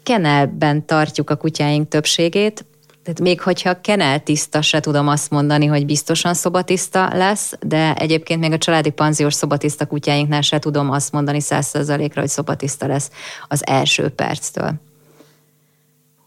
[0.02, 2.64] Kenelben tartjuk a kutyáink többségét,
[3.02, 8.40] Tehát még hogyha kenel tiszta, se tudom azt mondani, hogy biztosan szobatiszta lesz, de egyébként
[8.40, 13.10] még a családi panziós szobatiszta kutyáinknál se tudom azt mondani százszerzalékra, hogy szobatiszta lesz
[13.48, 14.89] az első perctől.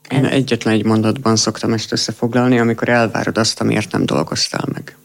[0.09, 4.97] Én egyetlen egy mondatban szoktam ezt összefoglalni, amikor elvárod azt, amiért nem dolgoztál meg.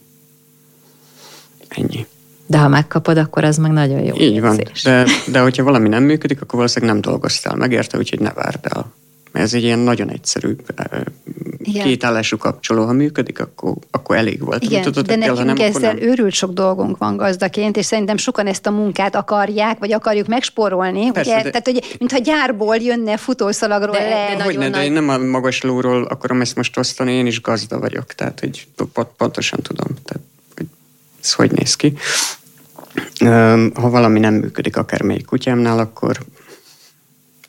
[1.67, 2.05] Ennyi.
[2.45, 4.15] De ha megkapod, akkor az meg nagyon jó.
[4.15, 8.19] Így van, de, de hogyha valami nem működik, akkor valószínűleg nem dolgoztál meg érte, úgyhogy
[8.19, 8.93] ne várd el.
[9.31, 10.55] Mert ez egy ilyen nagyon egyszerű
[11.57, 11.85] Igen.
[11.85, 14.63] két állású kapcsoló, ha működik, akkor, akkor elég volt.
[14.63, 16.01] Igen, tudod, de nekünk kell, nem, ezzel nem.
[16.01, 21.11] őrült sok dolgunk van gazdaként, és szerintem sokan ezt a munkát akarják, vagy akarjuk megspórolni.
[21.11, 21.43] Persze, ugye?
[21.43, 21.49] De...
[21.49, 24.35] Tehát, hogy mintha gyárból jönne futószalagról de, le.
[24.37, 27.41] De, hogy ne, de én nem a magas lóról akarom ezt most osztani, én is
[27.41, 28.67] gazda vagyok, tehát hogy
[29.17, 30.23] pontosan tudom, tehát,
[30.55, 30.65] hogy
[31.21, 31.93] ez hogy néz ki.
[33.73, 36.17] Ha valami nem működik akármelyik kutyámnál, akkor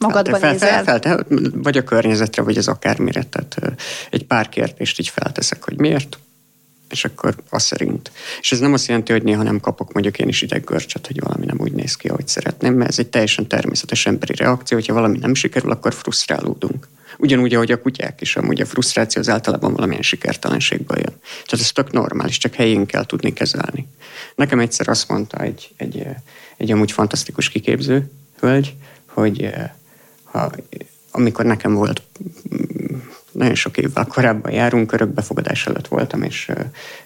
[0.01, 0.85] magadban fel, nézel.
[0.85, 3.23] Fel, fel, vagy a környezetre, vagy az akármire.
[3.23, 3.77] Tehát
[4.11, 6.19] egy pár kérdést így felteszek, hogy miért,
[6.91, 8.11] és akkor az szerint.
[8.41, 11.47] És ez nem azt jelenti, hogy néha nem kapok mondjuk én is ideggörcsöt, hogy valami
[11.47, 15.19] nem úgy néz ki, ahogy szeretném, mert ez egy teljesen természetes emberi reakció, hogyha valami
[15.19, 16.89] nem sikerül, akkor frusztrálódunk.
[17.19, 21.15] Ugyanúgy, ahogy a kutyák is, amúgy a frusztráció az általában valamilyen sikertelenségből jön.
[21.21, 23.89] Tehát ez tök normális, csak helyén kell tudni kezelni.
[24.35, 26.07] Nekem egyszer azt mondta egy, egy,
[26.57, 28.75] egy amúgy fantasztikus kiképző hölgy,
[29.07, 29.51] hogy
[30.31, 30.51] ha,
[31.11, 32.03] amikor nekem volt
[33.33, 36.51] nagyon sok évvel korábban járunk, örökbefogadás előtt voltam, és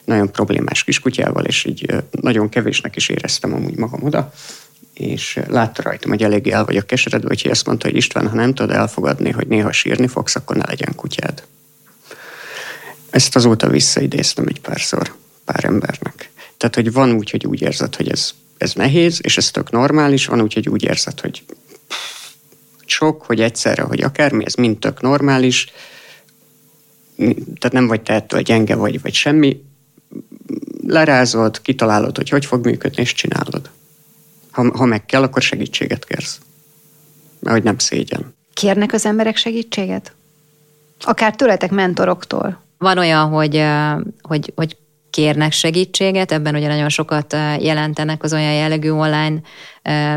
[0.05, 4.33] nagyon problémás kiskutyával, és így nagyon kevésnek is éreztem amúgy magam oda,
[4.95, 8.55] és látta rajtam, hogy eléggé el vagyok keseredve, hogy azt mondta, hogy István, ha nem
[8.55, 11.43] tudod elfogadni, hogy néha sírni fogsz, akkor ne legyen kutyád.
[13.11, 15.15] Ezt azóta visszaidéztem egy párszor
[15.45, 16.31] pár embernek.
[16.57, 20.27] Tehát, hogy van úgy, hogy úgy érzed, hogy ez, ez nehéz, és ez tök normális,
[20.27, 21.43] van úgy, hogy úgy érzed, hogy
[22.87, 25.73] sok, hogy egyszerre, hogy akármi, ez mind tök normális,
[27.17, 29.63] tehát nem vagy te ettől gyenge vagy, vagy semmi,
[30.87, 33.71] lerázod, kitalálod, hogy hogy fog működni, és csinálod.
[34.51, 36.39] Ha, ha meg kell, akkor segítséget kérsz.
[37.39, 38.35] Mert hogy nem szégyen.
[38.55, 40.15] Kérnek az emberek segítséget?
[41.01, 42.63] Akár tőletek mentoroktól?
[42.79, 43.65] Van olyan, hogy,
[44.23, 44.77] hogy, hogy
[45.15, 49.41] kérnek segítséget, ebben ugye nagyon sokat jelentenek az olyan jellegű online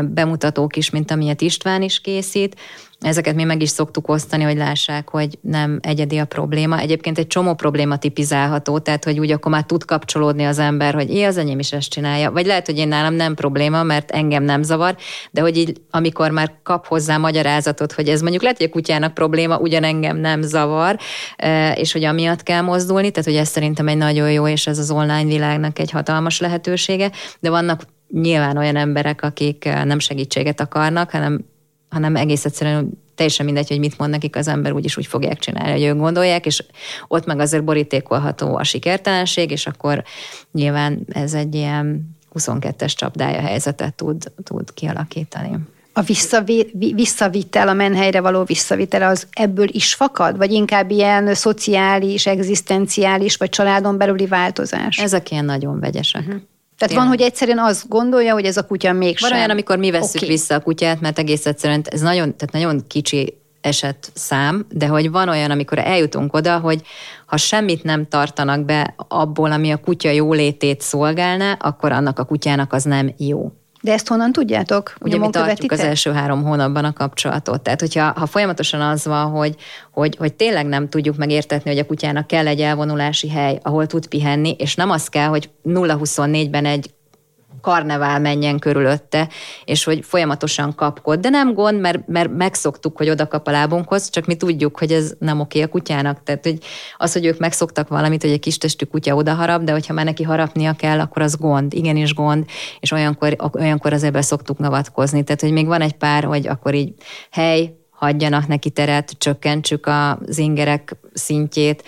[0.02, 2.56] bemutatók is, mint amilyet István is készít,
[3.00, 6.78] Ezeket mi meg is szoktuk osztani, hogy lássák, hogy nem egyedi a probléma.
[6.78, 11.10] Egyébként egy csomó probléma tipizálható, tehát hogy úgy akkor már tud kapcsolódni az ember, hogy
[11.10, 12.30] én az enyém is ezt csinálja.
[12.30, 14.96] Vagy lehet, hogy én nálam nem probléma, mert engem nem zavar,
[15.30, 19.14] de hogy így, amikor már kap hozzá magyarázatot, hogy ez mondjuk lehet, hogy a kutyának
[19.14, 20.98] probléma, ugyan engem nem zavar,
[21.36, 24.78] e, és hogy amiatt kell mozdulni, tehát hogy ez szerintem egy nagyon jó, és ez
[24.78, 27.82] az online világnak egy hatalmas lehetősége, de vannak
[28.12, 31.44] nyilván olyan emberek, akik nem segítséget akarnak, hanem
[31.88, 35.72] hanem egész egyszerűen teljesen mindegy, hogy mit mond nekik az ember, úgyis úgy fogják csinálni,
[35.72, 36.64] hogy ők gondolják, és
[37.08, 40.04] ott meg azért borítékolható a sikertelenség, és akkor
[40.52, 45.58] nyilván ez egy ilyen 22-es csapdája helyzetet tud, tud kialakítani.
[45.92, 50.36] A visszavi, visszavitel, a menhelyre való visszavitel az ebből is fakad?
[50.36, 54.98] Vagy inkább ilyen szociális, egzisztenciális, vagy családon belüli változás?
[54.98, 56.22] Ezek ilyen nagyon vegyesek.
[56.26, 56.40] Uh-huh.
[56.78, 57.08] Tehát Tényleg.
[57.08, 59.28] van, hogy egyszerűen azt gondolja, hogy ez a kutya mégsem.
[59.28, 60.28] Van olyan, amikor mi veszük okay.
[60.28, 65.10] vissza a kutyát, mert egész egyszerűen ez nagyon, tehát nagyon kicsi eset szám, de hogy
[65.10, 66.82] van olyan, amikor eljutunk oda, hogy
[67.26, 72.72] ha semmit nem tartanak be abból, ami a kutya jólétét szolgálná, akkor annak a kutyának
[72.72, 73.52] az nem jó.
[73.80, 74.94] De ezt honnan tudjátok?
[75.00, 77.60] Ugye mi tartjuk az első három hónapban a kapcsolatot.
[77.60, 79.54] Tehát, hogyha ha folyamatosan az van, hogy,
[79.92, 84.06] hogy, hogy tényleg nem tudjuk megértetni, hogy a kutyának kell egy elvonulási hely, ahol tud
[84.06, 86.90] pihenni, és nem az kell, hogy 0-24-ben egy
[87.60, 89.28] karnevál menjen körülötte,
[89.64, 91.20] és hogy folyamatosan kapkod.
[91.20, 94.92] De nem gond, mert, mert megszoktuk, hogy oda kap a lábunkhoz, csak mi tudjuk, hogy
[94.92, 96.22] ez nem oké a kutyának.
[96.22, 96.58] Tehát hogy
[96.96, 100.04] az, hogy ők megszoktak valamit, hogy egy kis testű kutya oda harap, de hogyha már
[100.04, 102.44] neki harapnia kell, akkor az gond, igenis gond,
[102.80, 105.24] és olyankor, olyankor azért be szoktuk navatkozni.
[105.24, 106.94] Tehát, hogy még van egy pár, hogy akkor így
[107.30, 111.82] hely, hagyjanak neki teret, csökkentsük az ingerek szintjét,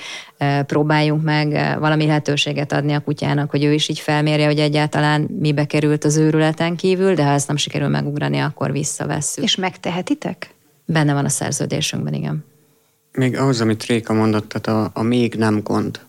[0.67, 5.65] próbáljunk meg valami lehetőséget adni a kutyának, hogy ő is így felmérje, hogy egyáltalán mibe
[5.65, 9.45] került az őrületen kívül, de ha ezt nem sikerül megugrani, akkor visszavesszük.
[9.45, 10.55] És megtehetitek?
[10.85, 12.45] Benne van a szerződésünkben, igen.
[13.13, 16.01] Még ahhoz, amit Réka mondott, tehát a, a még nem gond.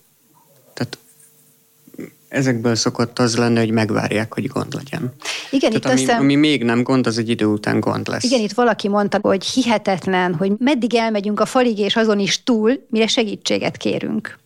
[0.73, 0.97] Tehát
[2.31, 5.13] ezekből szokott az lenni, hogy megvárják, hogy gond legyen.
[5.49, 6.19] Igen, Tehát itt ami, aztán...
[6.19, 8.23] ami még nem gond, az egy idő után gond lesz.
[8.23, 12.85] Igen, itt valaki mondta, hogy hihetetlen, hogy meddig elmegyünk a falig, és azon is túl,
[12.89, 14.39] mire segítséget kérünk.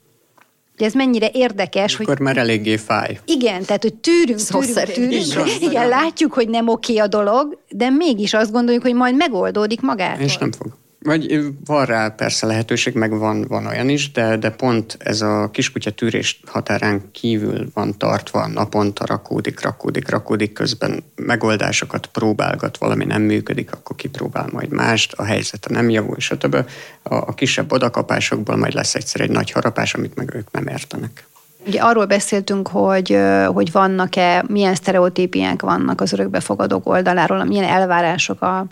[0.75, 2.19] Ugye ez mennyire érdekes, Akkor hogy...
[2.19, 3.19] már eléggé fáj.
[3.25, 5.61] Igen, tehát hogy tűrünk, Szó tűrünk, tűrünk.
[5.61, 10.25] Igen, látjuk, hogy nem oké a dolog, de mégis azt gondoljuk, hogy majd megoldódik magától.
[10.25, 10.77] És nem fog.
[11.05, 15.49] Vagy van rá persze lehetőség, meg van, van olyan is, de, de pont ez a
[15.51, 23.21] kiskutya tűrés határán kívül van tartva, naponta rakódik, rakódik, rakódik, közben megoldásokat próbálgat, valami nem
[23.21, 26.55] működik, akkor kipróbál majd mást, a helyzete nem javul, stb.
[27.03, 31.27] A, a kisebb odakapásokból majd lesz egyszer egy nagy harapás, amit meg ők nem értenek.
[31.67, 38.65] Ugye arról beszéltünk, hogy, hogy vannak-e, milyen sztereotípiák vannak az örökbefogadók oldaláról, milyen elvárások a,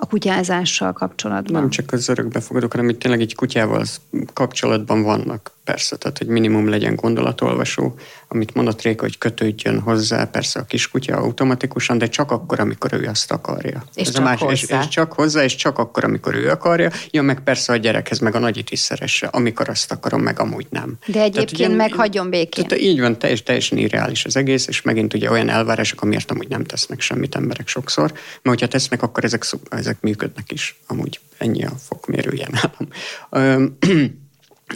[0.00, 1.60] a kutyázással kapcsolatban?
[1.60, 3.84] Nem csak az örökbefogadók, hanem itt tényleg egy kutyával
[4.32, 7.94] kapcsolatban vannak persze, tehát hogy minimum legyen gondolatolvasó,
[8.28, 13.06] amit mondott Réka, hogy kötődjön hozzá persze a kiskutya automatikusan, de csak akkor, amikor ő
[13.06, 13.84] azt akarja.
[13.94, 14.52] És Ez csak a más, hozzá.
[14.78, 16.90] És, és csak hozzá, és csak akkor, amikor ő akarja.
[17.10, 20.66] Ja, meg persze a gyerekhez, meg a nagyit is szeresse, amikor azt akarom, meg amúgy
[20.70, 20.98] nem.
[21.06, 22.66] De egyébként tehát, meg hagyjon békén.
[22.66, 26.48] Tehát így van, teljes, teljesen irreális az egész, és megint ugye olyan elvárások, amiért amúgy
[26.48, 30.80] nem tesznek semmit emberek sokszor, mert hogyha tesznek, akkor ezek, ezek működnek is.
[30.86, 33.68] Amúgy ennyi a fokmérője nálam.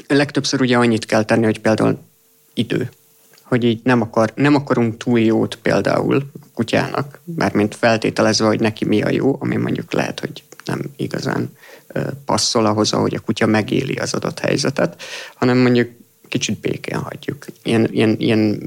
[0.06, 1.98] legtöbbször ugye annyit kell tenni, hogy például
[2.54, 2.90] idő.
[3.42, 8.60] Hogy így nem, akar, nem akarunk túl jót például a kutyának, mert mint feltételezve, hogy
[8.60, 11.56] neki mi a jó, ami mondjuk lehet, hogy nem igazán
[12.24, 15.02] passzol ahhoz, ahogy a kutya megéli az adott helyzetet,
[15.34, 15.90] hanem mondjuk
[16.28, 17.46] kicsit békén hagyjuk.
[17.62, 18.62] Ilyen, ilyen, ilyen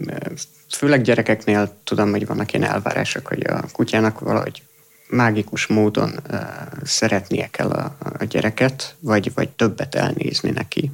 [0.70, 4.64] főleg gyerekeknél tudom, hogy vannak ilyen elvárások, hogy a kutyának valahogy
[5.10, 6.40] mágikus módon uh,
[6.84, 10.92] szeretnie kell a, a gyereket, vagy, vagy többet elnézni neki,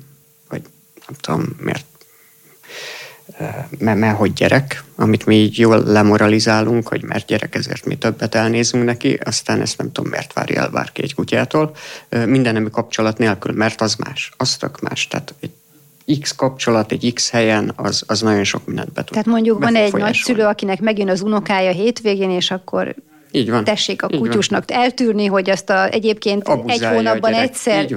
[1.11, 1.85] nem tudom miért,
[3.77, 8.35] mert, mert hogy gyerek, amit mi így jól lemoralizálunk, hogy mert gyerek, ezért mi többet
[8.35, 11.75] elnézünk neki, aztán ezt nem tudom, miért várja el bárki egy kutyától.
[12.25, 15.07] Minden nemi kapcsolat nélkül, mert az más, az tök más.
[15.07, 19.11] Tehát egy X kapcsolat egy X helyen, az, az nagyon sok mindent be tud.
[19.11, 22.95] Tehát mondjuk van egy nagyszülő, akinek megjön az unokája hétvégén, és akkor
[23.31, 23.63] így van.
[23.63, 24.79] tessék a kutyusnak van.
[24.79, 27.87] eltűrni, hogy azt a, egyébként Abuzálja egy hónapban egyszer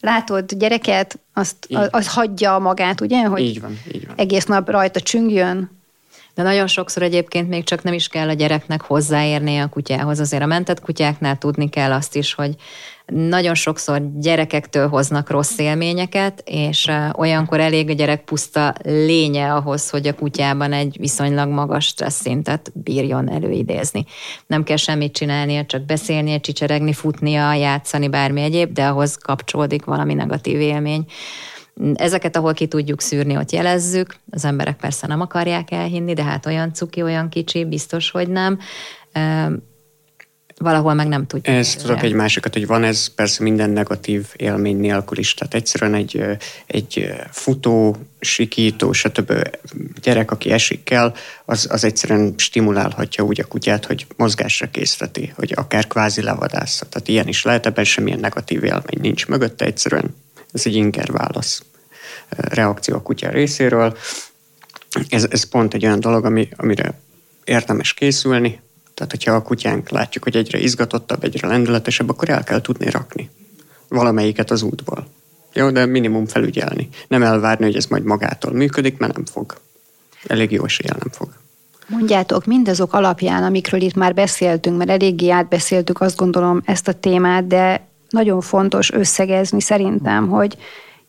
[0.00, 3.24] látod gyereket, azt, az, az hagyja magát, ugye?
[3.24, 4.16] Hogy így van, így van.
[4.16, 5.76] Egész nap rajta csüngjön.
[6.34, 10.20] De nagyon sokszor egyébként még csak nem is kell a gyereknek hozzáérnie a kutyához.
[10.20, 12.54] Azért a mentett kutyáknál tudni kell azt is, hogy
[13.12, 20.06] nagyon sokszor gyerekektől hoznak rossz élményeket, és olyankor elég a gyerek puszta lénye ahhoz, hogy
[20.06, 24.04] a kutyában egy viszonylag magas stressz szintet bírjon előidézni.
[24.46, 30.14] Nem kell semmit csinálnia, csak beszélnie, csicseregni, futnia, játszani, bármi egyéb, de ahhoz kapcsolódik valami
[30.14, 31.04] negatív élmény.
[31.94, 34.16] Ezeket, ahol ki tudjuk szűrni, ott jelezzük.
[34.30, 38.58] Az emberek persze nem akarják elhinni, de hát olyan cuki, olyan kicsi, biztos, hogy nem
[40.58, 41.56] valahol meg nem tudjuk.
[41.56, 45.34] Ez tudok egy másikat, hogy van ez persze minden negatív élmény nélkül is.
[45.34, 46.24] Tehát egyszerűen egy,
[46.66, 49.32] egy futó, sikító, stb.
[50.02, 55.52] gyerek, aki esik kell, az, az egyszerűen stimulálhatja úgy a kutyát, hogy mozgásra készíteti, hogy
[55.56, 56.86] akár kvázi levadásza.
[56.86, 60.14] Tehát ilyen is lehet, ebben semmilyen negatív élmény nincs mögötte, egyszerűen
[60.52, 61.62] ez egy inger válasz
[62.28, 63.96] reakció a kutya részéről.
[65.08, 67.00] Ez, ez pont egy olyan dolog, ami, amire
[67.44, 68.60] érdemes készülni,
[68.98, 73.30] tehát, hogyha a kutyánk látjuk, hogy egyre izgatottabb, egyre lendületesebb, akkor el kell tudni rakni
[73.88, 75.06] valamelyiket az útból.
[75.52, 76.88] Jó, de minimum felügyelni.
[77.08, 79.54] Nem elvárni, hogy ez majd magától működik, mert nem fog.
[80.26, 81.28] Elég jó eséllyel nem fog.
[81.86, 87.46] Mondjátok, mindazok alapján, amikről itt már beszéltünk, mert eléggé átbeszéltük azt gondolom ezt a témát,
[87.46, 90.56] de nagyon fontos összegezni szerintem, hogy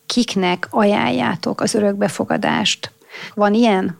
[0.06, 2.92] kiknek ajánljátok az örökbefogadást.
[3.34, 3.98] Van ilyen?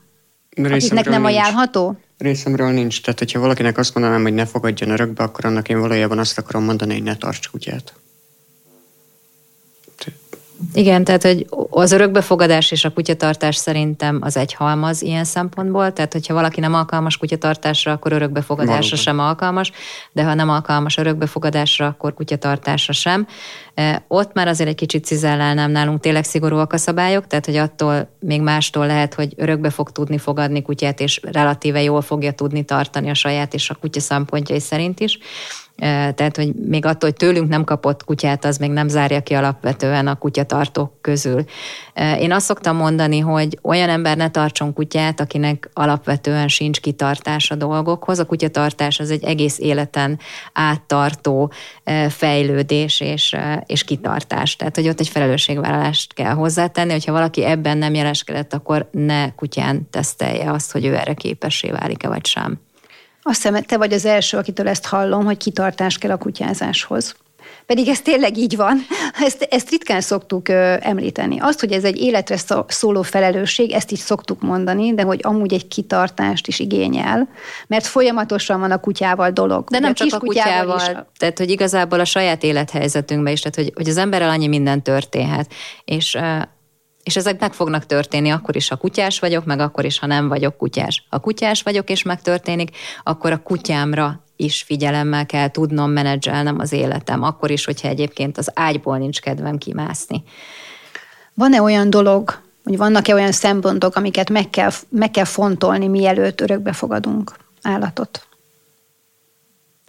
[0.62, 1.34] Akiknek nem nincs.
[1.34, 1.98] ajánlható?
[2.20, 3.02] Részemről nincs.
[3.02, 6.64] Tehát, hogyha valakinek azt mondanám, hogy ne fogadjon örökbe, akkor annak én valójában azt akarom
[6.64, 7.94] mondani, hogy ne tarts kutyát.
[10.74, 16.12] Igen, tehát hogy az örökbefogadás és a kutyatartás szerintem az egy halmaz ilyen szempontból, tehát
[16.12, 18.98] hogyha valaki nem alkalmas kutyatartásra, akkor örökbefogadásra Valóban.
[18.98, 19.72] sem alkalmas,
[20.12, 23.26] de ha nem alkalmas örökbefogadásra, akkor kutyatartásra sem.
[23.74, 28.08] E, ott már azért egy kicsit cizellálnám nálunk, tényleg szigorúak a szabályok, tehát hogy attól
[28.20, 33.10] még mástól lehet, hogy örökbe fog tudni fogadni kutyát, és relatíve jól fogja tudni tartani
[33.10, 35.18] a saját és a kutya szempontjai szerint is
[35.80, 40.06] tehát, hogy még attól, hogy tőlünk nem kapott kutyát, az még nem zárja ki alapvetően
[40.06, 41.44] a kutyatartók közül.
[42.18, 47.54] Én azt szoktam mondani, hogy olyan ember ne tartson kutyát, akinek alapvetően sincs kitartás a
[47.54, 48.18] dolgokhoz.
[48.18, 50.18] A kutyatartás az egy egész életen
[50.52, 51.52] áttartó
[52.08, 54.56] fejlődés és, és kitartás.
[54.56, 59.90] Tehát, hogy ott egy felelősségvállalást kell hozzátenni, hogyha valaki ebben nem jeleskedett, akkor ne kutyán
[59.90, 62.60] tesztelje azt, hogy ő erre képessé válik-e vagy sem.
[63.22, 67.14] Azt hiszem, te vagy az első, akitől ezt hallom, hogy kitartás kell a kutyázáshoz.
[67.66, 68.78] Pedig ez tényleg így van.
[69.26, 71.38] Ezt, ezt ritkán szoktuk ö, említeni.
[71.40, 75.68] Azt, hogy ez egy életre szóló felelősség, ezt is szoktuk mondani, de hogy amúgy egy
[75.68, 77.28] kitartást is igényel,
[77.66, 79.68] mert folyamatosan van a kutyával dolog.
[79.68, 80.82] De nem a csak a kutyával, is.
[81.18, 85.52] tehát hogy igazából a saját élethelyzetünkben is, tehát hogy, hogy az emberrel annyi minden történhet.
[85.84, 86.18] És
[87.02, 90.28] és ezek meg fognak történni akkor is, ha kutyás vagyok, meg akkor is, ha nem
[90.28, 91.06] vagyok kutyás.
[91.08, 97.22] Ha kutyás vagyok és megtörténik, akkor a kutyámra is figyelemmel kell tudnom menedzselnem az életem,
[97.22, 100.22] akkor is, hogyha egyébként az ágyból nincs kedvem kimászni.
[101.34, 106.72] Van-e olyan dolog, hogy vannak-e olyan szempontok, amiket meg kell, meg kell fontolni, mielőtt örökbe
[106.72, 108.26] fogadunk állatot?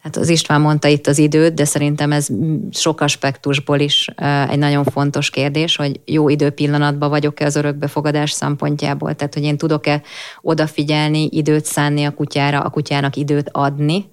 [0.03, 2.27] Hát az István mondta itt az időt, de szerintem ez
[2.71, 4.07] sok aspektusból is
[4.49, 9.13] egy nagyon fontos kérdés, hogy jó időpillanatban vagyok-e az örökbefogadás szempontjából.
[9.13, 10.01] Tehát, hogy én tudok-e
[10.41, 14.09] odafigyelni, időt szánni a kutyára, a kutyának időt adni.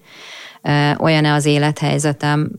[0.98, 2.50] Olyan-e az élethelyzetem,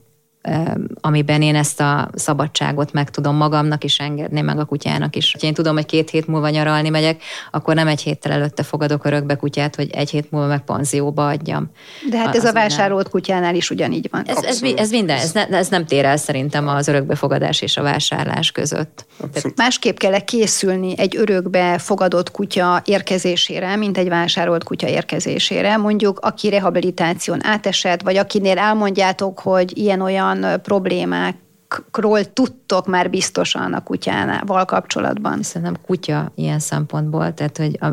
[1.02, 5.36] amiben én ezt a szabadságot meg tudom magamnak is engedni, meg a kutyának is.
[5.40, 7.22] Ha én tudom, hogy két hét múlva nyaralni megyek,
[7.52, 11.72] akkor nem egy héttel előtte fogadok örökbe kutyát, hogy egy hét múlva meg panzióba adjam.
[12.10, 13.12] De hát ez a vásárolt minden.
[13.12, 14.24] kutyánál is ugyanígy van.
[14.26, 17.82] Ez, ez, ez minden, ez, ne, ez nem tér el szerintem az örökbefogadás és a
[17.82, 19.06] vásárlás között.
[19.34, 25.78] Tehát másképp kell készülni egy örökbe fogadott kutya érkezésére, mint egy vásárolt kutya érkezésére.
[25.78, 33.84] Mondjuk, aki rehabilitáción átesett, vagy akinél elmondjátok, hogy ilyen-olyan olyan problémákról tudtok már biztosan a
[33.84, 35.42] kutyával kapcsolatban?
[35.42, 37.88] Szerintem kutya ilyen szempontból, tehát hogy a,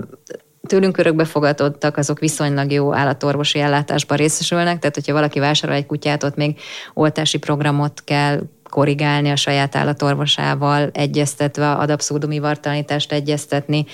[0.66, 6.22] tőlünk örökbe fogadottak, azok viszonylag jó állatorvosi ellátásban részesülnek, tehát hogyha valaki vásárol egy kutyát,
[6.22, 6.58] ott még
[6.94, 8.40] oltási programot kell
[8.76, 13.86] korrigálni a saját állatorvosával, egyeztetve, ad abszurdumi vartalanítást egyeztetni,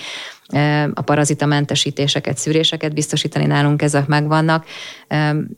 [0.93, 4.65] a parazitamentesítéseket, szűréseket biztosítani, nálunk ezek megvannak.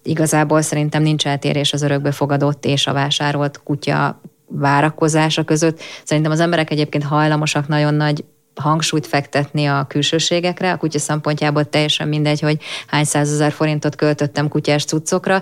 [0.04, 5.82] Igazából szerintem nincs eltérés az örökbefogadott és a vásárolt kutya várakozása között.
[6.04, 8.24] Szerintem az emberek egyébként hajlamosak nagyon nagy
[8.56, 10.72] hangsúlyt fektetni a külsőségekre.
[10.72, 15.42] A kutya szempontjából teljesen mindegy, hogy hány százezer forintot költöttem kutyás cuccokra.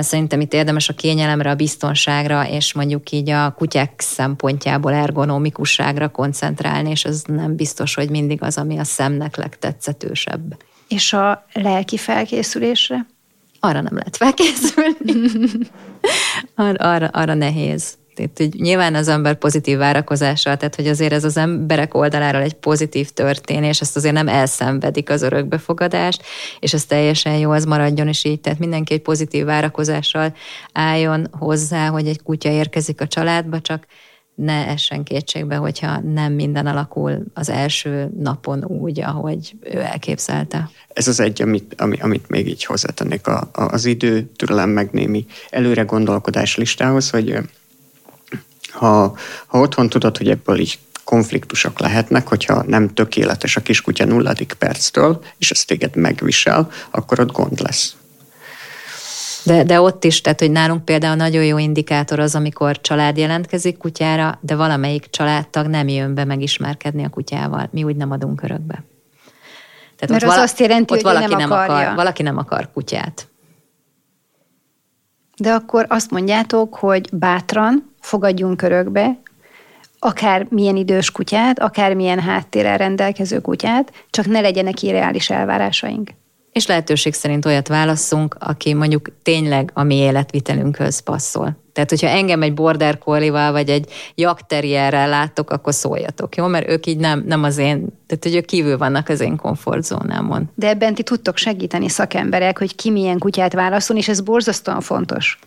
[0.00, 6.90] Szerintem itt érdemes a kényelemre, a biztonságra, és mondjuk így a kutyák szempontjából ergonomikusságra koncentrálni,
[6.90, 10.56] és ez nem biztos, hogy mindig az, ami a szemnek legtetszetősebb.
[10.88, 13.06] És a lelki felkészülésre?
[13.60, 15.30] Arra nem lehet felkészülni.
[16.54, 17.96] arra, arra, arra nehéz.
[18.18, 22.54] Itt így nyilván az ember pozitív várakozással, tehát hogy azért ez az emberek oldaláról egy
[22.54, 26.22] pozitív történés, ezt azért nem elszenvedik az örökbefogadást,
[26.60, 28.40] és ez teljesen jó, az maradjon is így.
[28.40, 30.34] Tehát mindenki egy pozitív várakozással
[30.72, 33.86] álljon hozzá, hogy egy kutya érkezik a családba, csak
[34.34, 40.70] ne essen kétségbe, hogyha nem minden alakul az első napon úgy, ahogy ő elképzelte.
[40.88, 44.88] Ez az egy, amit, ami, amit még így hozzátennék a, a, az idő, türelem, meg
[44.92, 47.38] némi előre gondolkodás listához, hogy
[48.74, 49.16] ha,
[49.46, 55.24] ha otthon tudod, hogy ebből így konfliktusok lehetnek, hogyha nem tökéletes a kiskutya nulladik perctől,
[55.38, 57.96] és ez téged megvisel, akkor ott gond lesz.
[59.42, 63.76] De, de ott is, tehát hogy nálunk például nagyon jó indikátor az, amikor család jelentkezik
[63.76, 67.68] kutyára, de valamelyik családtag nem jön be megismerkedni a kutyával.
[67.70, 68.84] Mi úgy nem adunk örökbe.
[69.96, 72.38] Tehát Mert ott az vala, azt jelenti, ott hogy valaki nem, nem akar, valaki nem
[72.38, 73.28] akar kutyát.
[75.36, 79.18] De akkor azt mondjátok, hogy bátran fogadjunk örökbe,
[79.98, 86.10] akár milyen idős kutyát, akár milyen háttérrel rendelkező kutyát, csak ne legyenek irreális elvárásaink.
[86.52, 91.63] És lehetőség szerint olyat válasszunk, aki mondjuk tényleg a mi életvitelünkhöz passzol.
[91.74, 96.46] Tehát, hogyha engem egy border collie vagy egy jakterierrel láttok, akkor szóljatok, jó?
[96.46, 100.50] Mert ők így nem, nem az én, tehát hogy ők kívül vannak az én komfortzónámon.
[100.54, 105.38] De ebben ti tudtok segíteni szakemberek, hogy ki milyen kutyát válaszol, és ez borzasztóan fontos.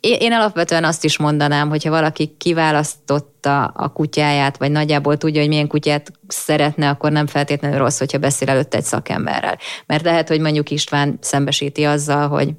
[0.00, 5.66] Én alapvetően azt is mondanám, hogyha valaki kiválasztotta a kutyáját, vagy nagyjából tudja, hogy milyen
[5.66, 9.58] kutyát szeretne, akkor nem feltétlenül rossz, hogyha beszél előtte egy szakemberrel.
[9.86, 12.50] Mert lehet, hogy mondjuk István szembesíti azzal, hogy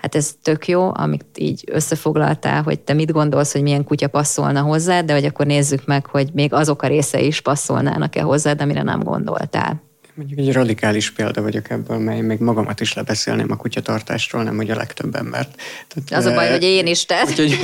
[0.00, 4.60] hát ez tök jó, amit így összefoglaltál, hogy te mit gondolsz, hogy milyen kutya passzolna
[4.60, 8.82] hozzá, de hogy akkor nézzük meg, hogy még azok a részei is passzolnának-e hozzád, amire
[8.82, 9.89] nem gondoltál.
[10.20, 14.70] Mondjuk egy radikális példa vagyok ebből, mely még magamat is lebeszélném a kutyatartásról, nem hogy
[14.70, 15.60] a legtöbb embert.
[15.88, 17.28] Tehát, az a baj, hogy én is tehát.
[17.28, 17.56] Úgyhogy,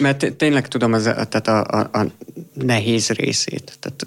[0.00, 2.06] mert tényleg tudom az, tehát a, a, a
[2.54, 3.78] nehéz részét.
[3.80, 4.06] Tehát,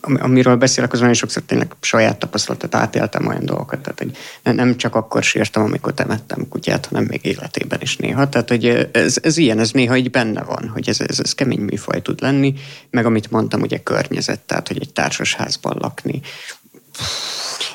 [0.00, 3.80] amiről beszélek, az nagyon sokszor tényleg saját tapasztalatot átéltem olyan dolgokat.
[3.80, 4.16] Tehát, hogy
[4.56, 8.28] nem csak akkor sírtam, amikor temettem kutyát, hanem még életében is néha.
[8.28, 11.60] Tehát, hogy ez, ez ilyen, ez néha így benne van, hogy ez, ez, ez kemény
[11.60, 12.54] műfaj tud lenni,
[12.90, 16.20] meg amit mondtam, ugye környezet, tehát, hogy egy társasházban lakni,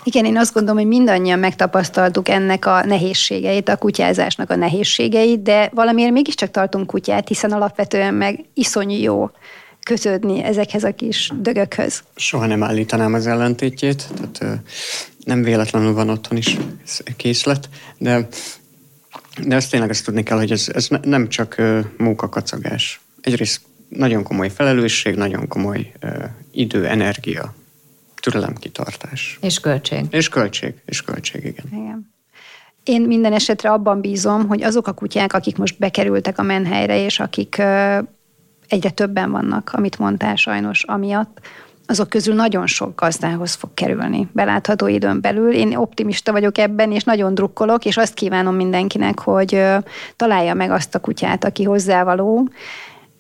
[0.03, 5.69] Igen, én azt gondolom, hogy mindannyian megtapasztaltuk ennek a nehézségeit, a kutyázásnak a nehézségeit, de
[5.73, 9.29] valamiért mégiscsak tartunk kutyát, hiszen alapvetően meg iszonyú jó
[9.83, 12.03] kötődni ezekhez a kis dögökhöz.
[12.15, 14.61] Soha nem állítanám az ellentétjét, tehát
[15.23, 16.57] nem véletlenül van otthon is
[17.17, 18.27] készlet, de,
[19.45, 21.61] de azt tényleg azt tudni kell, hogy ez, ez nem csak
[21.97, 23.01] munkakacagás.
[23.21, 25.91] Egyrészt nagyon komoly felelősség, nagyon komoly
[26.51, 27.53] idő, energia,
[28.21, 29.37] türelem, kitartás.
[29.41, 30.05] És költség.
[30.09, 31.65] És költség, és költség, igen.
[31.71, 32.13] igen.
[32.83, 37.19] Én minden esetre abban bízom, hogy azok a kutyák, akik most bekerültek a menhelyre, és
[37.19, 37.61] akik
[38.67, 41.39] egyre többen vannak, amit mondtál sajnos amiatt,
[41.85, 45.53] azok közül nagyon sok gazdához fog kerülni belátható időn belül.
[45.53, 49.63] Én optimista vagyok ebben, és nagyon drukkolok, és azt kívánom mindenkinek, hogy
[50.15, 52.49] találja meg azt a kutyát, aki hozzávaló,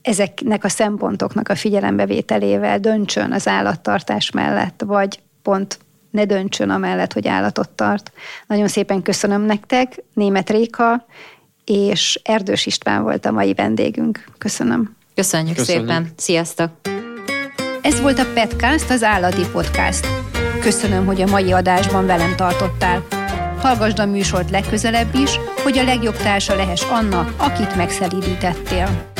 [0.01, 5.79] ezeknek a szempontoknak a figyelembevételével döntsön az állattartás mellett, vagy pont
[6.11, 8.11] ne döntsön amellett, hogy állatot tart.
[8.47, 11.05] Nagyon szépen köszönöm nektek, Német Réka
[11.65, 14.25] és Erdős István volt a mai vendégünk.
[14.37, 14.95] Köszönöm.
[15.15, 15.87] Köszönjük, Köszönjük.
[15.87, 16.11] szépen.
[16.17, 16.69] Sziasztok!
[17.81, 20.07] Ez volt a Petcast, az állati podcast.
[20.59, 23.05] Köszönöm, hogy a mai adásban velem tartottál.
[23.57, 29.10] Hallgasd a műsort legközelebb is, hogy a legjobb társa lehess annak, akit megszelídítettél.